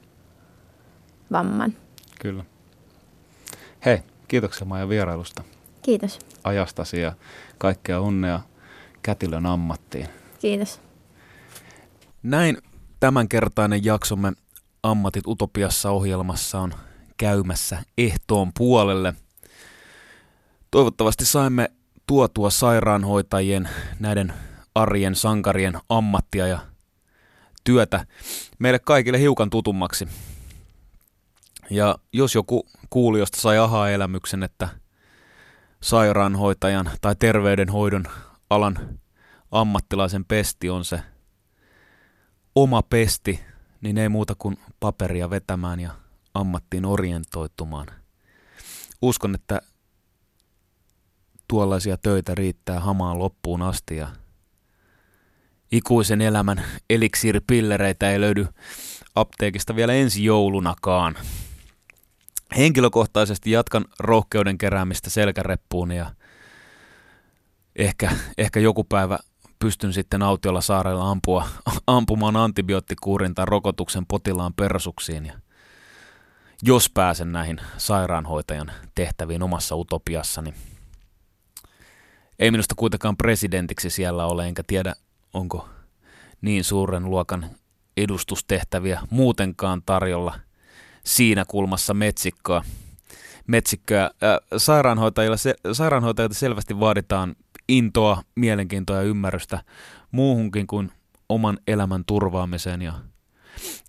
[1.32, 1.72] vamman.
[2.20, 2.44] Kyllä.
[3.84, 5.42] Hei, Kiitoksia Maija vierailusta.
[5.82, 6.18] Kiitos.
[6.44, 7.12] Ajastasi ja
[7.58, 8.40] kaikkea onnea
[9.02, 10.08] kätilön ammattiin.
[10.40, 10.80] Kiitos.
[12.22, 12.58] Näin
[13.00, 14.32] tämänkertainen jaksomme
[14.82, 16.74] Ammatit Utopiassa ohjelmassa on
[17.16, 19.14] käymässä ehtoon puolelle.
[20.70, 21.70] Toivottavasti saimme
[22.06, 23.68] tuotua sairaanhoitajien,
[24.00, 24.32] näiden
[24.74, 26.58] arjen sankarien ammattia ja
[27.64, 28.06] työtä
[28.58, 30.08] meille kaikille hiukan tutummaksi.
[31.70, 34.68] Ja jos joku kuulijoista sai aha-elämyksen, että
[35.82, 38.04] sairaanhoitajan tai terveydenhoidon
[38.50, 38.98] alan
[39.50, 41.00] ammattilaisen pesti on se
[42.54, 43.40] oma pesti,
[43.80, 45.90] niin ei muuta kuin paperia vetämään ja
[46.34, 47.86] ammattiin orientoitumaan.
[49.02, 49.62] Uskon, että
[51.48, 54.08] tuollaisia töitä riittää hamaan loppuun asti ja
[55.72, 58.46] ikuisen elämän eliksiiripillereitä ei löydy
[59.14, 61.14] apteekista vielä ensi joulunakaan.
[62.56, 66.14] Henkilökohtaisesti jatkan rohkeuden keräämistä selkäreppuun ja
[67.76, 69.18] ehkä, ehkä joku päivä
[69.58, 71.48] pystyn sitten autiolla saarella ampua,
[71.86, 75.26] ampumaan antibioottikuurin tai rokotuksen potilaan persuksiin.
[75.26, 75.34] Ja
[76.62, 80.54] jos pääsen näihin sairaanhoitajan tehtäviin omassa utopiassani.
[82.38, 84.94] Ei minusta kuitenkaan presidentiksi siellä ole, enkä tiedä,
[85.34, 85.68] onko
[86.40, 87.50] niin suuren luokan
[87.96, 90.38] edustustehtäviä muutenkaan tarjolla–
[91.04, 92.64] siinä kulmassa metsikkoa.
[93.46, 94.10] metsikköä.
[94.56, 95.54] Sairaanhoitajilla, se,
[96.30, 97.36] selvästi vaaditaan
[97.68, 99.62] intoa, mielenkiintoa ja ymmärrystä
[100.10, 100.92] muuhunkin kuin
[101.28, 102.92] oman elämän turvaamiseen ja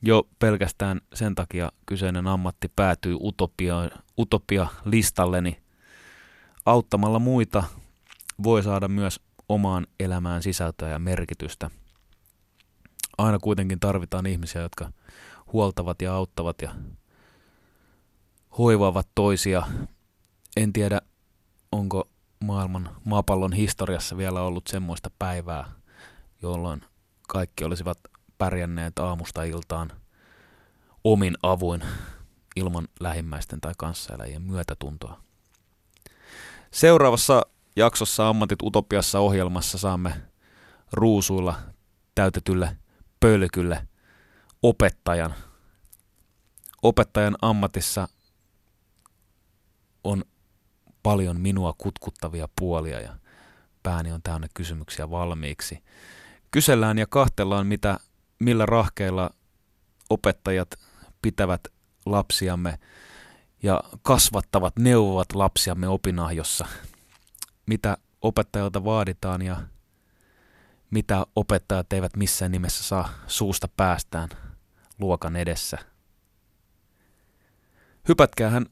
[0.02, 5.58] jo pelkästään sen takia kyseinen ammatti päätyy utopiaan, utopia-listalleni.
[6.66, 7.64] Auttamalla muita
[8.44, 11.70] voi saada myös omaan elämään sisältöä ja merkitystä.
[13.18, 14.92] Aina kuitenkin tarvitaan ihmisiä, jotka
[15.54, 16.76] huoltavat ja auttavat ja
[18.58, 19.64] hoivaavat toisia.
[20.58, 21.02] En tiedä,
[21.72, 22.10] onko
[22.44, 25.72] maailman maapallon historiassa vielä ollut semmoista päivää,
[26.42, 26.82] jolloin
[27.28, 28.00] kaikki olisivat
[28.38, 29.92] pärjänneet aamusta iltaan
[31.04, 31.84] omin avuin
[32.56, 35.20] ilman lähimmäisten tai kanssaeläjien myötätuntoa.
[36.72, 37.42] Seuraavassa
[37.76, 40.22] jaksossa Ammatit Utopiassa ohjelmassa saamme
[40.92, 41.56] ruusuilla
[42.16, 42.78] täytetylle
[43.20, 43.88] pölkylle
[44.64, 45.34] opettajan.
[46.84, 48.08] Opettajan ammatissa
[50.06, 50.24] on
[51.04, 53.16] paljon minua kutkuttavia puolia ja
[53.84, 55.84] pääni on täynnä kysymyksiä valmiiksi.
[56.52, 58.00] Kysellään ja kahtellaan, mitä,
[58.40, 59.30] millä rahkeilla
[60.10, 60.70] opettajat
[61.22, 61.68] pitävät
[62.06, 62.80] lapsiamme
[63.64, 66.68] ja kasvattavat, neuvovat lapsiamme opinahjossa.
[67.66, 69.62] Mitä opettajalta vaaditaan ja
[70.92, 74.30] mitä opettajat eivät missään nimessä saa suusta päästään
[75.00, 75.78] luokan edessä.
[78.08, 78.66] Hypätkäähän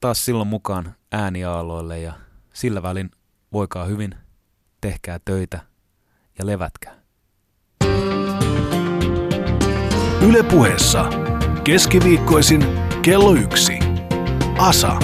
[0.00, 2.12] taas silloin mukaan ääniaaloille ja
[2.52, 3.10] sillä välin
[3.52, 4.14] voikaa hyvin,
[4.80, 5.60] tehkää töitä
[6.38, 7.00] ja levätkää.
[10.28, 11.04] Ylepuheessa
[11.64, 12.66] keskiviikkoisin
[13.02, 13.78] kello yksi.
[14.58, 14.98] Asa.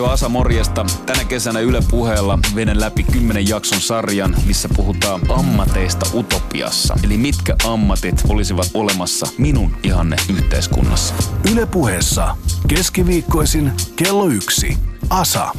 [0.00, 0.86] On Asa morjesta.
[1.06, 6.96] Tänä kesänä Yle puheella veden läpi kymmenen jakson sarjan, missä puhutaan ammateista utopiassa.
[7.04, 11.14] Eli mitkä ammatit olisivat olemassa minun ihanne yhteiskunnassa.
[11.52, 12.36] Ylepuheessa
[12.68, 14.78] keskiviikkoisin kello yksi.
[15.10, 15.52] Asa.